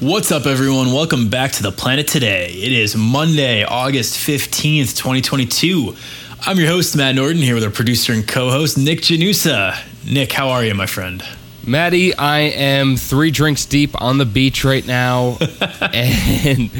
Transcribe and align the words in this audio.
What's 0.00 0.32
up, 0.32 0.46
everyone? 0.46 0.92
Welcome 0.92 1.30
back 1.30 1.52
to 1.52 1.62
the 1.62 1.70
planet 1.70 2.08
today. 2.08 2.50
It 2.50 2.72
is 2.72 2.96
Monday, 2.96 3.62
August 3.62 4.16
15th, 4.16 4.96
2022. 4.96 5.94
I'm 6.40 6.58
your 6.58 6.66
host, 6.66 6.96
Matt 6.96 7.14
Norton, 7.14 7.40
here 7.40 7.54
with 7.54 7.62
our 7.62 7.70
producer 7.70 8.12
and 8.12 8.26
co 8.26 8.50
host, 8.50 8.76
Nick 8.76 9.02
Janusa. 9.02 9.78
Nick, 10.04 10.32
how 10.32 10.48
are 10.48 10.64
you, 10.64 10.74
my 10.74 10.86
friend? 10.86 11.24
Maddie, 11.64 12.12
I 12.12 12.40
am 12.40 12.96
three 12.96 13.30
drinks 13.30 13.66
deep 13.66 13.98
on 14.02 14.18
the 14.18 14.26
beach 14.26 14.64
right 14.64 14.84
now, 14.84 15.38
and 15.80 16.72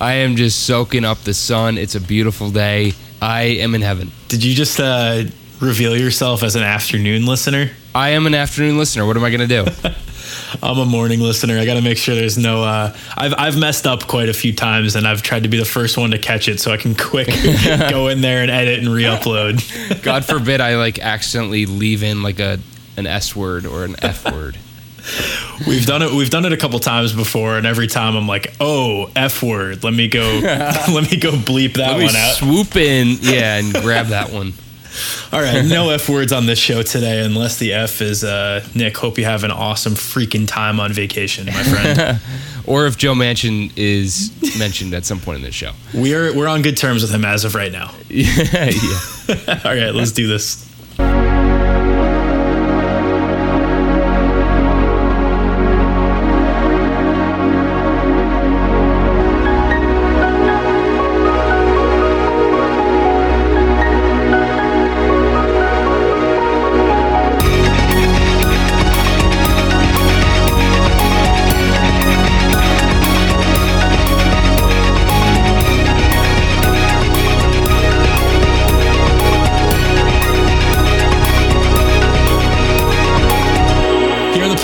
I 0.00 0.14
am 0.14 0.36
just 0.36 0.64
soaking 0.64 1.04
up 1.04 1.18
the 1.18 1.34
sun. 1.34 1.76
It's 1.76 1.96
a 1.96 2.00
beautiful 2.00 2.52
day. 2.52 2.92
I 3.20 3.42
am 3.42 3.74
in 3.74 3.82
heaven. 3.82 4.12
Did 4.28 4.44
you 4.44 4.54
just 4.54 4.78
uh, 4.78 5.24
reveal 5.58 5.96
yourself 5.96 6.44
as 6.44 6.54
an 6.54 6.62
afternoon 6.62 7.26
listener? 7.26 7.72
I 7.96 8.10
am 8.10 8.28
an 8.28 8.34
afternoon 8.36 8.78
listener. 8.78 9.04
What 9.06 9.16
am 9.16 9.24
I 9.24 9.30
going 9.30 9.48
to 9.48 9.64
do? 9.64 9.90
I'm 10.62 10.78
a 10.78 10.84
morning 10.84 11.20
listener. 11.20 11.58
I 11.58 11.64
got 11.64 11.74
to 11.74 11.82
make 11.82 11.98
sure 11.98 12.14
there's 12.14 12.38
no. 12.38 12.62
Uh, 12.64 12.96
I've 13.16 13.34
I've 13.38 13.58
messed 13.58 13.86
up 13.86 14.06
quite 14.06 14.28
a 14.28 14.34
few 14.34 14.52
times, 14.54 14.96
and 14.96 15.06
I've 15.06 15.22
tried 15.22 15.44
to 15.44 15.48
be 15.48 15.58
the 15.58 15.64
first 15.64 15.96
one 15.96 16.10
to 16.10 16.18
catch 16.18 16.48
it, 16.48 16.60
so 16.60 16.72
I 16.72 16.76
can 16.76 16.94
quick 16.94 17.28
go 17.90 18.08
in 18.08 18.20
there 18.20 18.42
and 18.42 18.50
edit 18.50 18.78
and 18.80 18.88
re-upload. 18.88 20.02
God 20.02 20.24
forbid 20.24 20.60
I 20.60 20.76
like 20.76 20.98
accidentally 20.98 21.66
leave 21.66 22.02
in 22.02 22.22
like 22.22 22.40
a 22.40 22.58
an 22.96 23.06
S 23.06 23.34
word 23.34 23.66
or 23.66 23.84
an 23.84 23.96
F 24.02 24.30
word. 24.32 24.58
We've 25.66 25.86
done 25.86 26.02
it. 26.02 26.10
We've 26.12 26.30
done 26.30 26.44
it 26.44 26.52
a 26.52 26.56
couple 26.56 26.78
times 26.78 27.12
before, 27.12 27.56
and 27.56 27.66
every 27.66 27.86
time 27.86 28.16
I'm 28.16 28.26
like, 28.26 28.54
"Oh, 28.60 29.10
f 29.16 29.42
word." 29.42 29.82
Let 29.82 29.94
me 29.94 30.08
go. 30.08 30.20
let 30.42 31.10
me 31.10 31.18
go 31.18 31.32
bleep 31.32 31.74
that 31.74 31.92
Let 31.92 31.98
me 31.98 32.04
one 32.06 32.16
out. 32.16 32.34
swoop 32.34 32.76
in, 32.76 33.16
yeah, 33.20 33.58
and 33.58 33.72
grab 33.72 34.08
that 34.08 34.30
one. 34.30 34.52
All 35.32 35.40
right, 35.40 35.64
no 35.64 35.90
f 35.90 36.08
words 36.08 36.32
on 36.32 36.46
this 36.46 36.58
show 36.58 36.82
today, 36.82 37.24
unless 37.24 37.58
the 37.58 37.72
f 37.72 38.00
is 38.00 38.24
uh, 38.24 38.64
Nick. 38.74 38.96
Hope 38.96 39.18
you 39.18 39.24
have 39.24 39.44
an 39.44 39.50
awesome 39.50 39.94
freaking 39.94 40.46
time 40.46 40.80
on 40.80 40.92
vacation, 40.92 41.46
my 41.46 41.62
friend. 41.62 42.20
Or 42.66 42.86
if 42.86 42.96
Joe 42.96 43.14
Manchin 43.14 43.72
is 43.74 44.30
mentioned 44.58 44.94
at 44.94 45.04
some 45.04 45.18
point 45.18 45.38
in 45.38 45.42
this 45.42 45.54
show. 45.54 45.72
we're 45.92 46.32
we're 46.36 46.46
on 46.46 46.62
good 46.62 46.76
terms 46.76 47.02
with 47.02 47.10
him 47.10 47.24
as 47.24 47.44
of 47.44 47.54
right 47.54 47.72
now. 47.72 47.92
Yeah, 48.10 48.70
yeah. 48.70 49.60
All 49.64 49.74
right, 49.74 49.94
let's 49.94 50.12
do 50.12 50.28
this. 50.28 50.69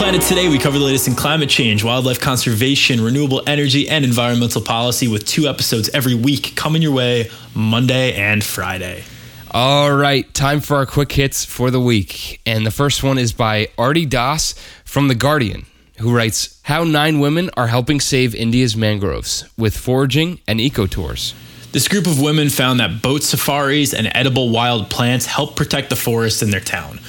Planet 0.07 0.23
today, 0.23 0.49
we 0.49 0.57
cover 0.57 0.79
the 0.79 0.85
latest 0.85 1.09
in 1.09 1.17
climate 1.17 1.49
change, 1.49 1.83
wildlife 1.83 2.21
conservation, 2.21 3.01
renewable 3.01 3.43
energy, 3.49 3.89
and 3.89 4.05
environmental 4.05 4.63
policy 4.63 5.09
with 5.09 5.27
two 5.27 5.48
episodes 5.48 5.89
every 5.89 6.15
week 6.15 6.55
coming 6.55 6.81
your 6.81 6.93
way 6.93 7.29
Monday 7.57 8.15
and 8.15 8.45
Friday. 8.45 9.03
All 9.51 9.93
right, 9.93 10.33
time 10.33 10.61
for 10.61 10.77
our 10.77 10.87
quick 10.87 11.11
hits 11.11 11.45
for 11.45 11.73
the 11.73 11.81
week. 11.81 12.41
And 12.47 12.65
the 12.65 12.71
first 12.71 13.03
one 13.03 13.19
is 13.19 13.33
by 13.33 13.67
Artie 13.77 14.07
Das 14.07 14.55
from 14.85 15.09
The 15.09 15.17
Guardian, 15.17 15.67
who 15.98 16.15
writes 16.15 16.61
How 16.63 16.85
nine 16.85 17.19
women 17.19 17.51
are 17.57 17.67
helping 17.67 17.98
save 17.98 18.33
India's 18.33 18.77
mangroves 18.77 19.45
with 19.59 19.77
foraging 19.77 20.39
and 20.47 20.61
eco 20.61 20.87
tours. 20.87 21.35
This 21.73 21.89
group 21.89 22.07
of 22.07 22.20
women 22.20 22.48
found 22.48 22.79
that 22.79 23.03
boat 23.03 23.25
safaris 23.25 23.93
and 23.93 24.09
edible 24.15 24.51
wild 24.51 24.89
plants 24.89 25.27
help 25.27 25.57
protect 25.57 25.91
the 25.91 25.97
forests 25.97 26.42
in 26.42 26.51
their 26.51 26.61
town. 26.61 27.01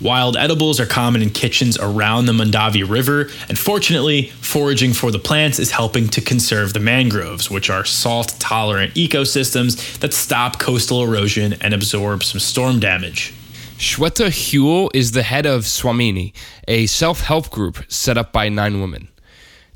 Wild 0.00 0.36
edibles 0.36 0.78
are 0.78 0.86
common 0.86 1.22
in 1.22 1.30
kitchens 1.30 1.78
around 1.78 2.26
the 2.26 2.32
Mandavi 2.32 2.86
River, 2.88 3.30
and 3.48 3.58
fortunately, 3.58 4.26
foraging 4.42 4.92
for 4.92 5.10
the 5.10 5.18
plants 5.18 5.58
is 5.58 5.70
helping 5.70 6.08
to 6.08 6.20
conserve 6.20 6.74
the 6.74 6.80
mangroves, 6.80 7.50
which 7.50 7.70
are 7.70 7.84
salt 7.84 8.36
tolerant 8.38 8.92
ecosystems 8.92 9.98
that 10.00 10.12
stop 10.12 10.58
coastal 10.58 11.02
erosion 11.02 11.54
and 11.62 11.72
absorb 11.72 12.22
some 12.22 12.40
storm 12.40 12.78
damage. 12.78 13.32
Shweta 13.78 14.28
Hule 14.28 14.90
is 14.92 15.12
the 15.12 15.22
head 15.22 15.46
of 15.46 15.62
Swamini, 15.62 16.34
a 16.68 16.84
self 16.86 17.22
help 17.22 17.50
group 17.50 17.82
set 17.88 18.18
up 18.18 18.32
by 18.32 18.50
nine 18.50 18.82
women. 18.82 19.08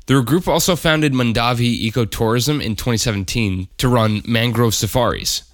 The 0.05 0.21
group 0.21 0.47
also 0.47 0.75
founded 0.75 1.13
Mandavi 1.13 1.89
Ecotourism 1.89 2.63
in 2.63 2.75
2017 2.75 3.69
to 3.77 3.87
run 3.87 4.21
mangrove 4.27 4.75
safaris. 4.75 5.50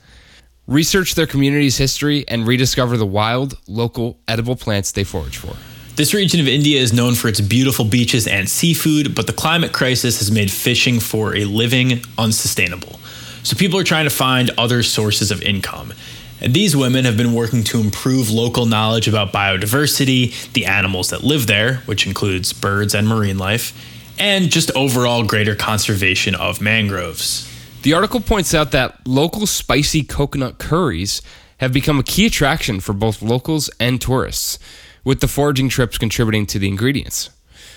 Research 0.68 1.16
their 1.16 1.26
community's 1.26 1.78
history 1.78 2.28
and 2.28 2.46
rediscover 2.46 2.98
the 2.98 3.06
wild, 3.06 3.58
local, 3.70 4.20
edible 4.28 4.58
plants 4.58 4.92
they 4.92 5.06
forage 5.06 5.38
for. 5.38 5.56
This 5.96 6.14
region 6.14 6.42
of 6.42 6.48
India 6.50 6.82
is 6.82 6.92
known 6.92 7.16
for 7.16 7.30
its 7.30 7.40
beautiful 7.40 7.86
beaches 7.86 8.28
and 8.28 8.50
seafood, 8.50 9.16
but 9.16 9.28
the 9.28 9.34
climate 9.34 9.72
crisis 9.72 10.20
has 10.20 10.30
made 10.30 10.52
fishing 10.52 11.00
for 11.00 11.34
a 11.38 11.46
living 11.46 12.02
unsustainable. 12.18 13.00
So 13.44 13.56
people 13.56 13.80
are 13.80 13.86
trying 13.86 14.04
to 14.04 14.10
find 14.10 14.52
other 14.58 14.84
sources 14.84 15.32
of 15.32 15.42
income. 15.42 15.94
And 16.42 16.54
these 16.54 16.76
women 16.76 17.06
have 17.06 17.16
been 17.16 17.34
working 17.34 17.64
to 17.64 17.80
improve 17.80 18.30
local 18.30 18.66
knowledge 18.66 19.08
about 19.08 19.32
biodiversity, 19.32 20.52
the 20.52 20.66
animals 20.66 21.12
that 21.12 21.24
live 21.24 21.48
there, 21.48 21.76
which 21.86 22.06
includes 22.06 22.52
birds 22.52 22.94
and 22.94 23.08
marine 23.08 23.38
life, 23.38 23.72
and 24.20 24.52
just 24.52 24.70
overall 24.76 25.24
greater 25.24 25.56
conservation 25.56 26.36
of 26.36 26.60
mangroves. 26.60 27.50
The 27.88 27.94
article 27.94 28.20
points 28.20 28.54
out 28.54 28.72
that 28.72 29.08
local 29.08 29.48
spicy 29.48 30.04
coconut 30.04 30.58
curries 30.58 31.22
have 31.60 31.72
become 31.72 32.00
a 32.00 32.04
key 32.04 32.26
attraction 32.26 32.82
for 32.82 32.92
both 32.92 33.22
locals 33.22 33.70
and 33.80 34.02
tourists, 34.02 34.60
with 35.06 35.22
the 35.22 35.28
foraging 35.30 35.70
trips 35.70 35.98
contributing 35.98 36.46
to 36.48 36.60
the 36.60 36.68
ingredients. 36.68 37.30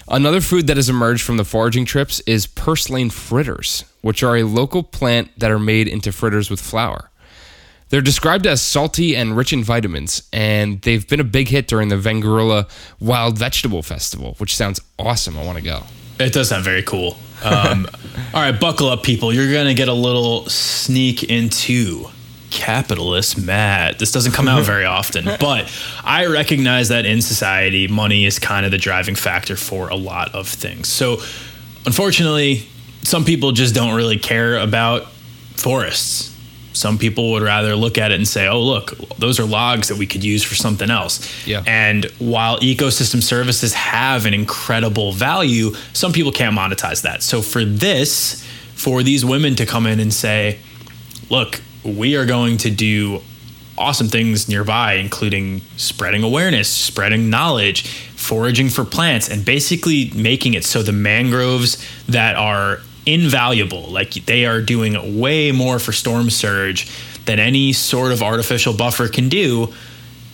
Another 0.09 0.41
food 0.41 0.67
that 0.67 0.77
has 0.77 0.89
emerged 0.89 1.23
from 1.23 1.37
the 1.37 1.45
foraging 1.45 1.85
trips 1.85 2.19
is 2.27 2.49
purslane 2.49 3.11
fritters, 3.11 3.85
which 4.01 4.25
are 4.25 4.37
a 4.37 4.43
local 4.43 4.83
plant 4.83 5.31
that 5.39 5.53
are 5.53 5.61
made 5.61 5.87
into 5.87 6.11
fritters 6.11 6.51
with 6.51 6.61
flour. 6.61 7.09
They're 7.91 8.01
described 8.01 8.49
as 8.49 8.61
salty 8.61 9.15
and 9.15 9.37
rich 9.37 9.53
in 9.53 9.63
vitamins, 9.63 10.25
and 10.33 10.83
they've 10.83 11.07
been 11.07 11.21
a 11.21 11.25
big 11.39 11.51
hit 11.51 11.69
during 11.69 11.87
the 11.87 11.95
Vengarilla 11.95 12.69
Wild 12.99 13.39
Vegetable 13.39 13.85
Festival, 13.85 14.35
which 14.39 14.57
sounds 14.57 14.81
awesome. 14.99 15.39
I 15.39 15.45
want 15.45 15.59
to 15.59 15.63
go. 15.63 15.85
It 16.21 16.33
does 16.33 16.49
sound 16.49 16.65
very 16.65 16.83
cool. 16.83 17.17
Um, 17.43 17.87
all 18.35 18.43
right, 18.43 18.59
buckle 18.59 18.89
up, 18.89 19.03
people. 19.03 19.33
You're 19.33 19.51
going 19.51 19.67
to 19.67 19.75
get 19.75 19.89
a 19.89 19.95
little 19.95 20.49
sneak 20.49 21.25
into 21.25 22.07
capitalist 22.51 23.39
Matt. 23.39 23.99
This 23.99 24.13
doesn't 24.13 24.33
come 24.33 24.49
out 24.49 24.65
very 24.65 24.85
often, 24.85 25.25
but 25.41 25.73
I 26.05 26.27
recognize 26.27 26.89
that 26.89 27.07
in 27.07 27.23
society, 27.23 27.89
money 27.89 28.27
is 28.27 28.39
kind 28.39 28.67
of 28.67 28.73
the 28.73 28.79
driving 28.79 29.15
factor 29.15 29.57
for 29.57 29.89
a 29.89 29.97
lot 29.97 30.35
of 30.35 30.49
things. 30.49 30.89
So, 30.89 31.23
unfortunately, 31.87 32.67
some 33.03 33.25
people 33.25 33.53
just 33.53 33.75
don't 33.75 33.95
really 33.95 34.19
care 34.19 34.59
about 34.59 35.11
forests. 35.57 36.37
Some 36.81 36.97
people 36.97 37.33
would 37.33 37.43
rather 37.43 37.77
look 37.77 37.99
at 37.99 38.11
it 38.11 38.15
and 38.15 38.27
say, 38.27 38.49
oh, 38.49 38.63
look, 38.63 38.97
those 39.19 39.39
are 39.39 39.45
logs 39.45 39.89
that 39.89 39.99
we 39.99 40.07
could 40.07 40.25
use 40.25 40.43
for 40.43 40.55
something 40.55 40.89
else. 40.89 41.47
Yeah. 41.47 41.63
And 41.67 42.07
while 42.19 42.59
ecosystem 42.61 43.23
services 43.23 43.75
have 43.75 44.25
an 44.25 44.33
incredible 44.33 45.13
value, 45.13 45.75
some 45.93 46.15
people 46.15 46.33
can't 46.33 46.57
monetize 46.57 47.03
that. 47.03 47.23
So 47.23 47.43
for 47.43 47.67
this, 47.67 48.43
for 48.75 49.03
these 49.03 49.27
women 49.27 49.57
to 49.57 49.67
come 49.67 49.87
in 49.87 50.01
and 50.01 50.11
say, 50.11 50.59
look, 51.29 51.61
we 51.85 52.17
are 52.17 52.25
going 52.25 52.57
to 52.57 52.71
do 52.71 53.21
awesome 53.77 54.09
things 54.09 54.49
nearby, 54.49 54.95
including 54.95 55.61
spreading 55.77 56.23
awareness, 56.23 56.69
spreading 56.73 57.29
knowledge, 57.29 57.87
foraging 58.17 58.71
for 58.71 58.87
plants, 58.87 59.29
and 59.29 59.45
basically 59.45 60.11
making 60.15 60.55
it 60.55 60.65
so 60.65 60.83
the 60.83 60.93
mangroves 60.93 61.87
that 62.07 62.37
are 62.37 62.81
invaluable, 63.07 63.89
like 63.89 64.13
they 64.27 64.47
are 64.47 64.61
doing 64.61 65.21
way 65.21 65.53
more 65.53 65.79
for 65.79 65.93
storm 65.93 66.31
surge 66.31 66.91
than 67.27 67.39
any 67.39 67.73
sort 67.73 68.13
of 68.13 68.23
artificial 68.23 68.75
buffer 68.75 69.09
can 69.09 69.29
do. 69.29 69.73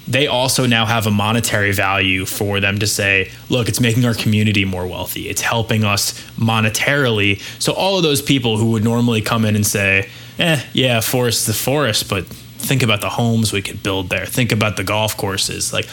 They 0.09 0.29
also 0.29 0.67
now 0.67 0.87
have 0.87 1.07
a 1.07 1.11
monetary 1.11 1.73
value 1.73 2.27
for 2.27 2.61
them 2.61 2.79
to 2.79 2.87
say, 2.87 3.31
look, 3.49 3.69
it's 3.69 3.81
making 3.81 4.05
our 4.05 4.15
community 4.15 4.65
more 4.65 4.87
wealthy. 4.87 5.29
It's 5.29 5.41
helping 5.41 5.85
us 5.85 6.13
monetarily. 6.37 7.41
So, 7.61 7.73
all 7.73 7.97
of 7.97 8.05
those 8.05 8.23
people 8.23 8.57
who 8.57 8.71
would 8.71 8.85
normally 8.85 9.21
come 9.21 9.45
in 9.45 9.57
and 9.57 9.67
say, 9.67 10.09
eh, 10.39 10.63
yeah, 10.73 11.01
forest 11.01 11.49
the 11.49 11.53
forest, 11.55 12.09
but 12.09 12.25
think 12.27 12.83
about 12.83 13.01
the 13.01 13.11
homes 13.11 13.53
we 13.53 13.63
could 13.63 13.83
build 13.83 14.09
there. 14.09 14.27
Think 14.27 14.53
about 14.53 14.77
the 14.77 14.85
golf 14.85 15.17
courses. 15.17 15.73
Like 15.73 15.89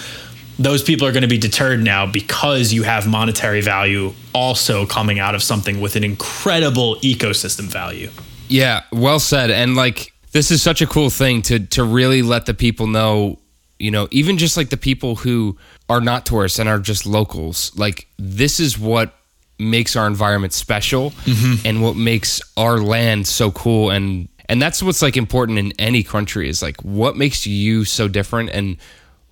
those 0.60 0.84
people 0.84 1.08
are 1.08 1.12
going 1.12 1.24
to 1.24 1.28
be 1.28 1.38
deterred 1.38 1.84
now 1.84 2.06
because 2.06 2.74
you 2.74 2.84
have 2.84 3.08
monetary 3.08 3.62
value 3.62 4.14
also 4.34 4.86
coming 4.86 5.20
out 5.20 5.36
of 5.36 5.44
something 5.44 5.82
with 5.82 5.96
an 5.96 6.04
incredible 6.04 6.96
ecosystem 6.98 7.66
value. 7.66 8.10
Yeah, 8.48 8.84
well 8.92 9.20
said. 9.20 9.50
And 9.50 9.76
like 9.76 10.14
this 10.32 10.52
is 10.52 10.62
such 10.62 10.82
a 10.82 10.88
cool 10.88 11.10
thing 11.10 11.42
to 11.44 11.60
to 11.60 11.84
really 11.84 12.22
let 12.22 12.46
the 12.46 12.54
people 12.54 12.88
know, 12.88 13.40
you 13.80 13.92
know, 13.92 14.08
even 14.12 14.38
just 14.38 14.58
like 14.58 14.70
the 14.70 14.78
people 14.78 15.16
who 15.16 15.58
are 15.90 16.02
not 16.02 16.26
tourists 16.26 16.60
and 16.60 16.70
are 16.70 16.80
just 16.80 17.06
locals, 17.06 17.72
like 17.78 18.08
this 18.18 18.60
is 18.60 18.78
what 18.78 19.16
makes 19.60 19.96
our 19.96 20.08
environment 20.08 20.54
special 20.54 21.12
mm-hmm. 21.12 21.66
and 21.66 21.82
what 21.82 21.96
makes 21.96 22.42
our 22.58 22.80
land 22.80 23.28
so 23.28 23.52
cool 23.52 23.90
and 23.92 24.28
and 24.50 24.62
that's 24.62 24.84
what's 24.84 25.02
like 25.02 25.16
important 25.16 25.58
in 25.58 25.72
any 25.80 26.04
country 26.04 26.50
is 26.50 26.62
like 26.62 26.82
what 26.82 27.16
makes 27.16 27.46
you 27.46 27.86
so 27.86 28.08
different 28.08 28.50
and 28.50 28.78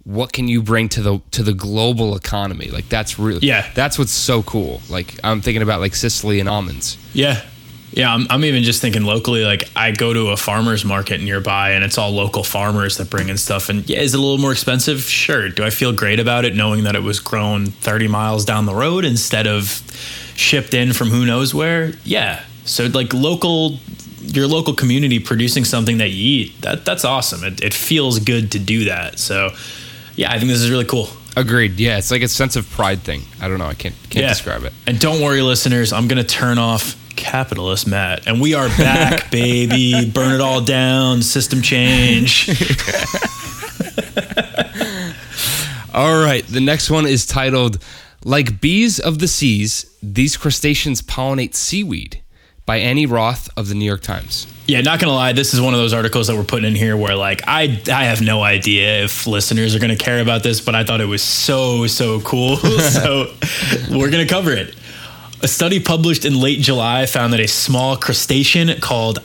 what 0.03 0.33
can 0.33 0.47
you 0.47 0.61
bring 0.61 0.89
to 0.89 1.01
the 1.01 1.19
to 1.31 1.43
the 1.43 1.53
global 1.53 2.15
economy 2.15 2.67
like 2.69 2.89
that's 2.89 3.19
really 3.19 3.39
Yeah. 3.45 3.67
that's 3.75 3.99
what's 3.99 4.11
so 4.11 4.41
cool 4.43 4.81
like 4.89 5.13
i'm 5.23 5.41
thinking 5.41 5.61
about 5.61 5.79
like 5.79 5.93
sicily 5.95 6.39
and 6.39 6.49
almonds 6.49 6.97
Yeah. 7.13 7.41
Yeah, 7.93 8.13
I'm, 8.13 8.25
I'm 8.29 8.45
even 8.45 8.63
just 8.63 8.79
thinking 8.81 9.03
locally. 9.03 9.43
Like, 9.43 9.65
I 9.75 9.91
go 9.91 10.13
to 10.13 10.29
a 10.29 10.37
farmer's 10.37 10.85
market 10.85 11.19
nearby 11.21 11.71
and 11.71 11.83
it's 11.83 11.97
all 11.97 12.11
local 12.11 12.41
farmers 12.41 12.95
that 12.99 13.09
bring 13.09 13.27
in 13.27 13.35
stuff. 13.37 13.67
And 13.67 13.83
yeah, 13.89 13.99
is 13.99 14.13
it 14.13 14.17
a 14.17 14.21
little 14.21 14.37
more 14.37 14.53
expensive? 14.53 15.01
Sure. 15.01 15.49
Do 15.49 15.65
I 15.65 15.71
feel 15.71 15.91
great 15.91 16.17
about 16.17 16.45
it 16.45 16.55
knowing 16.55 16.85
that 16.85 16.95
it 16.95 17.03
was 17.03 17.19
grown 17.19 17.65
30 17.65 18.07
miles 18.07 18.45
down 18.45 18.65
the 18.65 18.73
road 18.73 19.03
instead 19.03 19.45
of 19.45 19.83
shipped 20.37 20.73
in 20.73 20.93
from 20.93 21.09
who 21.09 21.25
knows 21.25 21.53
where? 21.53 21.91
Yeah. 22.05 22.41
So, 22.63 22.85
like, 22.85 23.13
local, 23.13 23.77
your 24.21 24.47
local 24.47 24.73
community 24.73 25.19
producing 25.19 25.65
something 25.65 25.97
that 25.97 26.11
you 26.11 26.43
eat, 26.45 26.61
that, 26.61 26.85
that's 26.85 27.03
awesome. 27.03 27.43
It, 27.43 27.61
it 27.61 27.73
feels 27.73 28.19
good 28.19 28.53
to 28.53 28.59
do 28.59 28.85
that. 28.85 29.19
So, 29.19 29.49
yeah, 30.15 30.31
I 30.31 30.37
think 30.39 30.49
this 30.51 30.61
is 30.61 30.69
really 30.69 30.85
cool. 30.85 31.07
agreed 31.37 31.79
yeah 31.79 31.97
it's 31.97 32.11
like 32.11 32.21
a 32.21 32.27
sense 32.27 32.55
of 32.57 32.69
pride 32.71 33.01
thing 33.03 33.21
i 33.39 33.47
don't 33.47 33.57
know 33.57 33.65
i 33.65 33.73
can't 33.73 33.95
can't 34.09 34.27
describe 34.27 34.63
it 34.65 34.73
And 34.85 34.99
don't 34.99 35.21
worry, 35.21 35.41
listeners, 35.41 35.93
I'm 35.93 36.07
going 36.09 36.21
to 36.21 36.27
turn 36.27 36.57
off 36.57 36.95
capitalist 37.15 37.87
Matt. 37.87 38.27
And 38.27 38.41
we 38.41 38.53
are 38.53 38.67
back, 38.69 39.29
baby. 39.39 40.09
Burn 40.09 40.33
it 40.33 40.41
all 40.41 40.59
down. 40.61 41.21
System 41.21 41.61
change. 41.61 42.49
All 45.93 46.23
right, 46.23 46.45
the 46.47 46.61
next 46.61 46.89
one 46.89 47.05
is 47.05 47.25
titled 47.25 47.83
Like 48.23 48.61
Bees 48.61 48.97
of 48.99 49.19
the 49.19 49.27
Seas, 49.27 49.93
These 50.01 50.37
Crustaceans 50.37 51.01
Pollinate 51.01 51.53
Seaweed 51.53 52.20
by 52.71 52.77
Annie 52.77 53.05
Roth 53.05 53.49
of 53.57 53.67
the 53.67 53.75
New 53.75 53.83
York 53.83 53.99
Times. 53.99 54.47
yeah, 54.65 54.79
not 54.79 55.01
to 55.09 55.13
lie. 55.13 55.33
This 55.33 55.53
is 55.53 55.59
one 55.59 55.73
of 55.73 55.81
those 55.81 55.91
articles 55.91 56.27
that 56.27 56.37
we're 56.37 56.45
putting 56.45 56.63
in 56.63 56.73
here 56.73 56.95
where, 56.95 57.17
like, 57.17 57.41
I, 57.45 57.81
I 57.91 58.05
have 58.05 58.21
no 58.21 58.41
idea 58.41 59.03
if 59.03 59.27
listeners 59.27 59.75
are 59.75 59.79
to 59.89 60.01
care 60.01 60.21
about 60.21 60.41
this, 60.41 60.61
but 60.61 60.73
I 60.73 60.85
thought 60.85 61.01
it 61.01 61.05
was 61.05 61.21
so, 61.21 61.85
so 61.87 62.21
cool. 62.21 62.55
so 62.79 63.33
we're 63.89 64.09
to 64.25 64.25
cover 64.25 64.53
it. 64.53 64.73
A 65.43 65.49
study 65.49 65.81
published 65.81 66.23
in 66.23 66.39
late 66.39 66.61
July 66.61 67.07
found 67.07 67.33
that 67.33 67.41
a 67.41 67.47
small 67.49 67.97
crustacean 67.97 68.79
called 68.79 69.19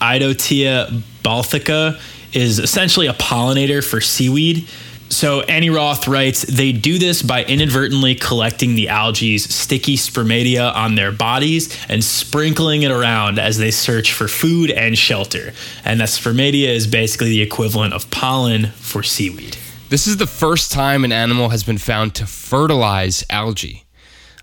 Idotea 0.00 1.02
balthica 1.22 2.00
is 2.32 2.58
essentially 2.58 3.08
a 3.08 3.12
pollinator 3.12 3.84
for 3.84 4.00
seaweed. 4.00 4.66
So 5.08 5.40
Annie 5.42 5.70
Roth 5.70 6.08
writes, 6.08 6.42
they 6.42 6.72
do 6.72 6.98
this 6.98 7.22
by 7.22 7.44
inadvertently 7.44 8.16
collecting 8.16 8.74
the 8.74 8.88
algae's 8.88 9.52
sticky 9.54 9.96
spermatia 9.96 10.74
on 10.74 10.94
their 10.94 11.12
bodies 11.12 11.74
and 11.88 12.02
sprinkling 12.02 12.82
it 12.82 12.90
around 12.90 13.38
as 13.38 13.56
they 13.56 13.70
search 13.70 14.12
for 14.12 14.28
food 14.28 14.70
and 14.70 14.98
shelter. 14.98 15.52
And 15.84 16.00
that 16.00 16.08
spermatia 16.08 16.68
is 16.68 16.86
basically 16.86 17.30
the 17.30 17.42
equivalent 17.42 17.94
of 17.94 18.10
pollen 18.10 18.66
for 18.72 19.02
seaweed. 19.02 19.56
This 19.88 20.06
is 20.08 20.16
the 20.16 20.26
first 20.26 20.72
time 20.72 21.04
an 21.04 21.12
animal 21.12 21.50
has 21.50 21.62
been 21.62 21.78
found 21.78 22.14
to 22.16 22.26
fertilize 22.26 23.24
algae. 23.30 23.84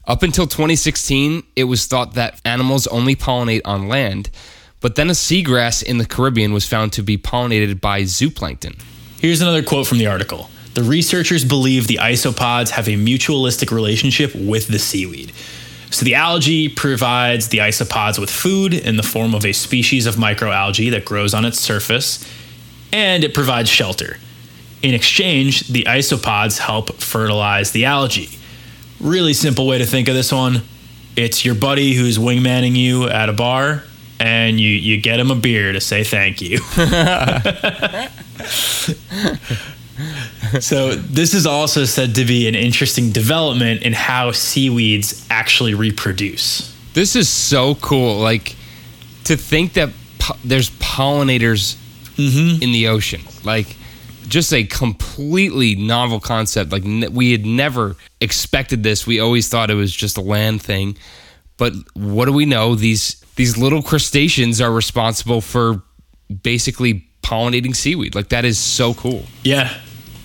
Up 0.06 0.24
until 0.24 0.48
2016, 0.48 1.44
it 1.56 1.66
was 1.66 1.86
thought 1.86 2.14
that 2.14 2.40
animals 2.46 2.88
only 2.88 3.16
pollinate 3.16 3.62
on 3.64 3.88
land, 3.88 4.30
but 4.80 4.96
then 4.96 5.10
a 5.10 5.14
seagrass 5.14 5.84
in 5.84 5.98
the 5.98 6.06
Caribbean 6.06 6.54
was 6.54 6.68
found 6.68 6.94
to 6.94 7.04
be 7.04 7.18
pollinated 7.18 7.80
by 7.80 8.02
zooplankton. 8.04 8.82
Here's 9.24 9.40
another 9.40 9.64
quote 9.64 9.88
from 9.88 10.00
the 10.00 10.08
article. 10.08 10.50
The 10.74 10.84
researchers 10.84 11.46
believe 11.46 11.88
the 11.88 12.00
isopods 12.02 12.72
have 12.72 12.90
a 12.90 12.98
mutualistic 12.98 13.74
relationship 13.74 14.36
with 14.36 14.68
the 14.68 14.78
seaweed. 14.78 15.32
So 15.92 16.04
the 16.04 16.16
algae 16.16 16.68
provides 16.68 17.48
the 17.48 17.60
isopods 17.60 18.20
with 18.20 18.30
food 18.30 18.74
in 18.74 18.98
the 18.98 19.02
form 19.02 19.34
of 19.34 19.46
a 19.46 19.54
species 19.54 20.08
of 20.08 20.16
microalgae 20.16 20.92
that 20.92 21.06
grows 21.06 21.34
on 21.34 21.46
its 21.46 21.58
surface, 21.58 22.30
and 22.92 23.24
it 23.24 23.34
provides 23.34 23.70
shelter. 23.70 24.18
In 24.82 24.94
exchange, 24.94 25.70
the 25.70 25.84
isopods 25.84 26.58
help 26.58 26.92
fertilize 26.96 27.72
the 27.72 27.86
algae. 27.86 28.38
Really 29.00 29.34
simple 29.34 29.66
way 29.66 29.78
to 29.78 29.86
think 29.86 30.10
of 30.10 30.16
this 30.16 30.34
one. 30.34 30.64
It's 31.16 31.46
your 31.46 31.56
buddy 31.56 31.94
who's 31.94 32.18
wingmanning 32.18 32.76
you 32.76 33.08
at 33.08 33.30
a 33.30 33.34
bar, 33.34 33.86
and 34.20 34.60
you, 34.60 34.70
you 34.70 35.02
get 35.02 35.20
him 35.20 35.32
a 35.32 35.36
beer 35.36 35.74
to 35.74 35.82
say 35.82 36.04
thank 36.04 36.42
you. 36.42 36.60
So 40.60 40.96
this 40.96 41.34
is 41.34 41.46
also 41.46 41.86
said 41.86 42.16
to 42.16 42.26
be 42.26 42.48
an 42.48 42.56
interesting 42.56 43.12
development 43.12 43.84
in 43.84 43.94
how 43.94 44.32
seaweeds 44.32 45.26
actually 45.30 45.74
reproduce. 45.74 46.76
This 46.94 47.16
is 47.16 47.30
so 47.30 47.76
cool. 47.76 48.20
Like 48.20 48.56
to 49.26 49.36
think 49.36 49.74
that 49.74 49.90
po- 50.20 50.38
there's 50.44 50.70
pollinators 50.72 51.76
mm-hmm. 52.16 52.62
in 52.62 52.72
the 52.72 52.88
ocean. 52.88 53.22
Like 53.44 53.76
just 54.28 54.54
a 54.54 54.64
completely 54.64 55.76
novel 55.76 56.20
concept. 56.20 56.72
Like 56.72 56.84
we 56.84 57.32
had 57.32 57.46
never 57.46 57.96
expected 58.22 58.84
this. 58.84 59.08
We 59.08 59.20
always 59.20 59.50
thought 59.50 59.72
it 59.72 59.76
was 59.76 59.94
just 59.94 60.18
a 60.18 60.22
land 60.22 60.62
thing. 60.62 60.98
But 61.58 61.74
what 61.94 62.26
do 62.26 62.34
we 62.34 62.46
know? 62.46 62.76
These 62.76 63.23
these 63.36 63.58
little 63.58 63.82
crustaceans 63.82 64.62
are 64.62 64.72
responsible 64.72 65.42
for 65.42 65.84
basically 66.42 67.08
pollinating 67.22 67.76
seaweed. 67.76 68.16
Like 68.16 68.30
that 68.30 68.46
is 68.46 68.60
so 68.60 68.94
cool. 68.94 69.24
Yeah. 69.44 69.76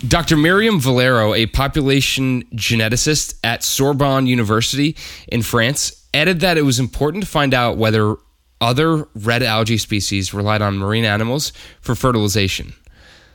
Dr. 0.07 0.37
Myriam 0.37 0.81
Valero, 0.81 1.35
a 1.35 1.47
population 1.47 2.45
geneticist 2.55 3.35
at 3.43 3.65
Sorbonne 3.65 4.27
University 4.27 4.97
in 5.27 5.43
France, 5.43 6.07
added 6.15 6.41
that 6.41 6.57
it 6.57 6.63
was 6.63 6.79
important 6.79 7.25
to 7.25 7.31
find 7.31 7.53
out 7.53 7.79
whether 7.79 8.17
other 8.61 9.09
red 9.15 9.43
algae 9.43 9.79
species 9.79 10.33
relied 10.35 10.63
on 10.63 10.79
marine 10.79 11.05
animals 11.05 11.53
for 11.81 11.95
fertilization. 11.95 12.75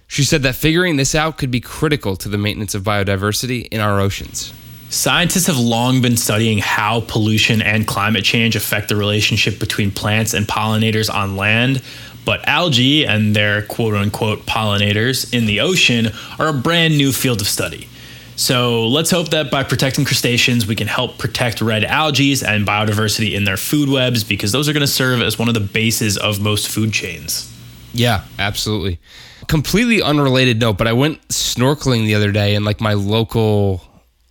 She 0.08 0.24
said 0.24 0.44
that 0.44 0.56
figuring 0.56 0.98
this 0.98 1.16
out 1.16 1.38
could 1.38 1.52
be 1.52 1.60
critical 1.62 2.16
to 2.18 2.30
the 2.30 2.38
maintenance 2.38 2.76
of 2.76 2.84
biodiversity 2.84 3.68
in 3.70 3.80
our 3.80 4.00
oceans. 4.00 4.54
Scientists 4.94 5.48
have 5.48 5.58
long 5.58 6.04
been 6.04 6.16
studying 6.16 6.60
how 6.60 7.02
pollution 7.08 7.64
and 7.64 7.88
climate 7.88 8.24
change 8.24 8.56
affect 8.56 8.90
the 8.90 8.96
relationship 8.96 9.58
between 9.58 9.90
plants 9.90 10.36
and 10.36 10.46
pollinators 10.46 11.12
on 11.12 11.36
land, 11.36 11.82
but 12.26 12.48
algae 12.48 13.04
and 13.04 13.36
their 13.36 13.64
quote 13.64 13.96
unquote 13.96 14.46
pollinators 14.46 15.34
in 15.34 15.48
the 15.48 15.62
ocean 15.62 16.10
are 16.38 16.50
a 16.50 16.54
brand 16.54 16.96
new 16.96 17.12
field 17.12 17.42
of 17.42 17.48
study. 17.48 17.90
So 18.36 18.88
let's 18.88 19.10
hope 19.10 19.30
that 19.30 19.50
by 19.50 19.64
protecting 19.64 20.06
crustaceans, 20.06 20.68
we 20.68 20.76
can 20.76 20.86
help 20.86 21.18
protect 21.18 21.60
red 21.60 21.84
algae 21.84 22.36
and 22.46 22.64
biodiversity 22.64 23.34
in 23.34 23.46
their 23.46 23.58
food 23.58 23.90
webs 23.90 24.24
because 24.24 24.52
those 24.52 24.70
are 24.70 24.74
going 24.74 24.82
to 24.82 24.88
serve 24.88 25.24
as 25.24 25.40
one 25.40 25.48
of 25.48 25.56
the 25.56 25.60
bases 25.60 26.18
of 26.18 26.40
most 26.40 26.70
food 26.70 26.94
chains. 26.94 27.52
Yeah, 27.94 28.26
absolutely. 28.38 29.00
Completely 29.48 30.04
unrelated 30.04 30.60
note, 30.60 30.78
but 30.78 30.88
I 30.88 30.94
went 30.94 31.28
snorkeling 31.30 32.06
the 32.06 32.14
other 32.14 32.32
day 32.32 32.54
in 32.54 32.64
like 32.64 32.80
my 32.80 32.94
local 32.94 33.82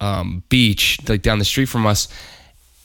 um, 0.03 0.43
beach, 0.49 0.99
like 1.09 1.23
down 1.23 1.39
the 1.39 1.45
street 1.45 1.67
from 1.67 1.87
us, 1.87 2.09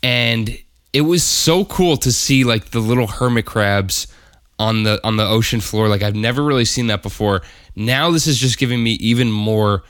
and 0.03 0.57
it 0.93 1.01
was 1.01 1.23
so 1.23 1.65
cool 1.65 1.97
to 1.97 2.11
see 2.11 2.43
like 2.43 2.69
the 2.69 2.79
little 2.79 3.07
hermit 3.07 3.45
crabs 3.45 4.07
on 4.59 4.83
the 4.83 5.01
on 5.03 5.17
the 5.17 5.27
ocean 5.27 5.59
floor. 5.59 5.89
Like 5.89 6.03
I've 6.03 6.15
never 6.15 6.43
really 6.43 6.65
seen 6.65 6.87
that 6.87 7.01
before. 7.01 7.41
Now 7.75 8.11
this 8.11 8.27
is 8.27 8.37
just 8.37 8.59
giving 8.59 8.81
me 8.81 8.91
even 8.93 9.31
more 9.31 9.83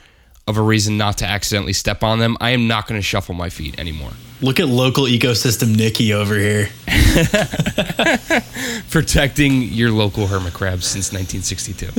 of 0.46 0.56
a 0.56 0.62
reason 0.62 0.96
not 0.96 1.18
to 1.18 1.26
accidentally 1.26 1.74
step 1.74 2.02
on 2.02 2.18
them. 2.18 2.38
I 2.40 2.50
am 2.50 2.66
not 2.66 2.86
going 2.86 2.98
to 2.98 3.04
shuffle 3.04 3.34
my 3.34 3.50
feet 3.50 3.78
anymore. 3.78 4.12
Look 4.40 4.58
at 4.58 4.68
local 4.68 5.04
ecosystem 5.04 5.76
Nikki 5.76 6.14
over 6.14 6.38
here. 6.38 6.70
protecting 8.90 9.62
your 9.62 9.90
local 9.90 10.26
hermit 10.26 10.54
crabs 10.54 10.86
since 10.86 11.12
1962. 11.12 11.90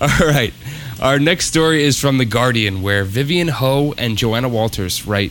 All 0.00 0.28
right. 0.28 0.52
Our 1.00 1.18
next 1.18 1.48
story 1.48 1.82
is 1.82 2.00
from 2.00 2.16
The 2.16 2.24
Guardian, 2.24 2.80
where 2.80 3.04
Vivian 3.04 3.48
Ho 3.48 3.92
and 3.98 4.16
Joanna 4.16 4.48
Walters 4.48 5.06
write 5.06 5.30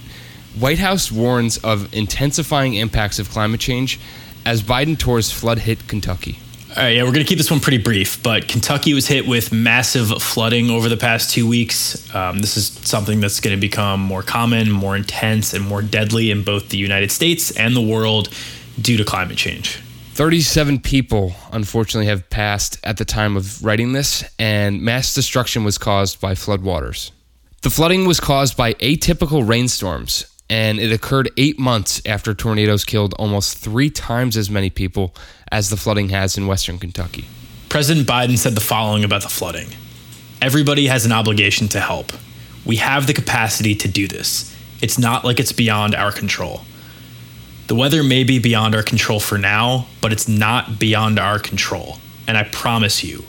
White 0.60 0.78
House 0.78 1.12
warns 1.12 1.58
of 1.58 1.92
intensifying 1.92 2.76
impacts 2.76 3.18
of 3.18 3.32
climate 3.32 3.60
change 3.60 4.00
as 4.46 4.62
Biden 4.62 4.96
tours 4.96 5.32
flood 5.32 5.58
hit 5.58 5.88
Kentucky. 5.88 6.38
All 6.78 6.84
right, 6.84 6.90
yeah, 6.90 7.02
we're 7.02 7.14
going 7.14 7.26
to 7.26 7.28
keep 7.28 7.40
this 7.40 7.50
one 7.50 7.62
pretty 7.62 7.80
brief, 7.80 8.22
but 8.22 8.48
Kentucky 8.48 8.94
was 8.94 9.08
hit 9.08 9.28
with 9.28 9.52
massive 9.52 10.22
flooding 10.22 10.70
over 10.70 10.88
the 10.88 10.98
past 10.98 11.32
two 11.32 11.48
weeks. 11.48 12.14
Um, 12.14 12.38
this 12.40 12.58
is 12.58 12.68
something 12.68 13.20
that's 13.20 13.40
going 13.40 13.56
to 13.56 13.60
become 13.60 14.02
more 14.02 14.22
common, 14.22 14.70
more 14.70 14.96
intense, 14.96 15.56
and 15.56 15.66
more 15.66 15.82
deadly 15.82 16.30
in 16.30 16.44
both 16.44 16.70
the 16.70 16.78
United 16.78 17.12
States 17.12 17.50
and 17.58 17.76
the 17.76 17.82
world 17.82 18.30
due 18.80 18.98
to 18.98 19.04
climate 19.04 19.38
change. 19.38 19.80
37 20.16 20.80
people, 20.80 21.36
unfortunately, 21.52 22.08
have 22.08 22.30
passed 22.30 22.80
at 22.86 22.96
the 22.96 23.04
time 23.04 23.36
of 23.36 23.62
writing 23.62 23.92
this, 23.92 24.24
and 24.40 24.82
mass 24.82 25.14
destruction 25.14 25.66
was 25.66 25.78
caused 25.78 26.22
by 26.22 26.34
floodwaters. 26.34 27.12
The 27.64 27.70
flooding 27.70 28.08
was 28.08 28.22
caused 28.22 28.56
by 28.56 28.76
atypical 28.76 29.46
rainstorms, 29.46 30.26
and 30.50 30.80
it 30.80 30.94
occurred 30.94 31.30
eight 31.36 31.60
months 31.60 32.02
after 32.06 32.34
tornadoes 32.34 32.86
killed 32.86 33.14
almost 33.20 33.58
three 33.58 33.90
times 33.90 34.38
as 34.38 34.50
many 34.50 34.70
people 34.70 35.14
as 35.52 35.70
the 35.70 35.76
flooding 35.76 36.08
has 36.10 36.38
in 36.38 36.48
western 36.48 36.80
Kentucky. 36.80 37.26
President 37.68 38.08
Biden 38.08 38.38
said 38.38 38.56
the 38.56 38.62
following 38.62 39.04
about 39.04 39.22
the 39.22 39.28
flooding 39.28 39.68
Everybody 40.42 40.88
has 40.88 41.06
an 41.06 41.12
obligation 41.12 41.68
to 41.70 41.82
help. 41.82 42.14
We 42.66 42.78
have 42.78 43.06
the 43.06 43.14
capacity 43.14 43.76
to 43.76 43.90
do 43.90 44.08
this. 44.08 44.56
It's 44.82 44.98
not 44.98 45.26
like 45.26 45.42
it's 45.42 45.52
beyond 45.52 45.94
our 45.94 46.14
control. 46.14 46.62
The 47.68 47.76
weather 47.76 48.04
may 48.04 48.24
be 48.24 48.38
beyond 48.38 48.76
our 48.76 48.84
control 48.84 49.20
for 49.20 49.38
now, 49.38 49.88
but 50.02 50.12
it's 50.12 50.28
not 50.28 50.78
beyond 50.78 51.18
our 51.18 51.40
control. 51.40 51.98
And 52.28 52.38
I 52.38 52.44
promise 52.44 53.04
you, 53.04 53.24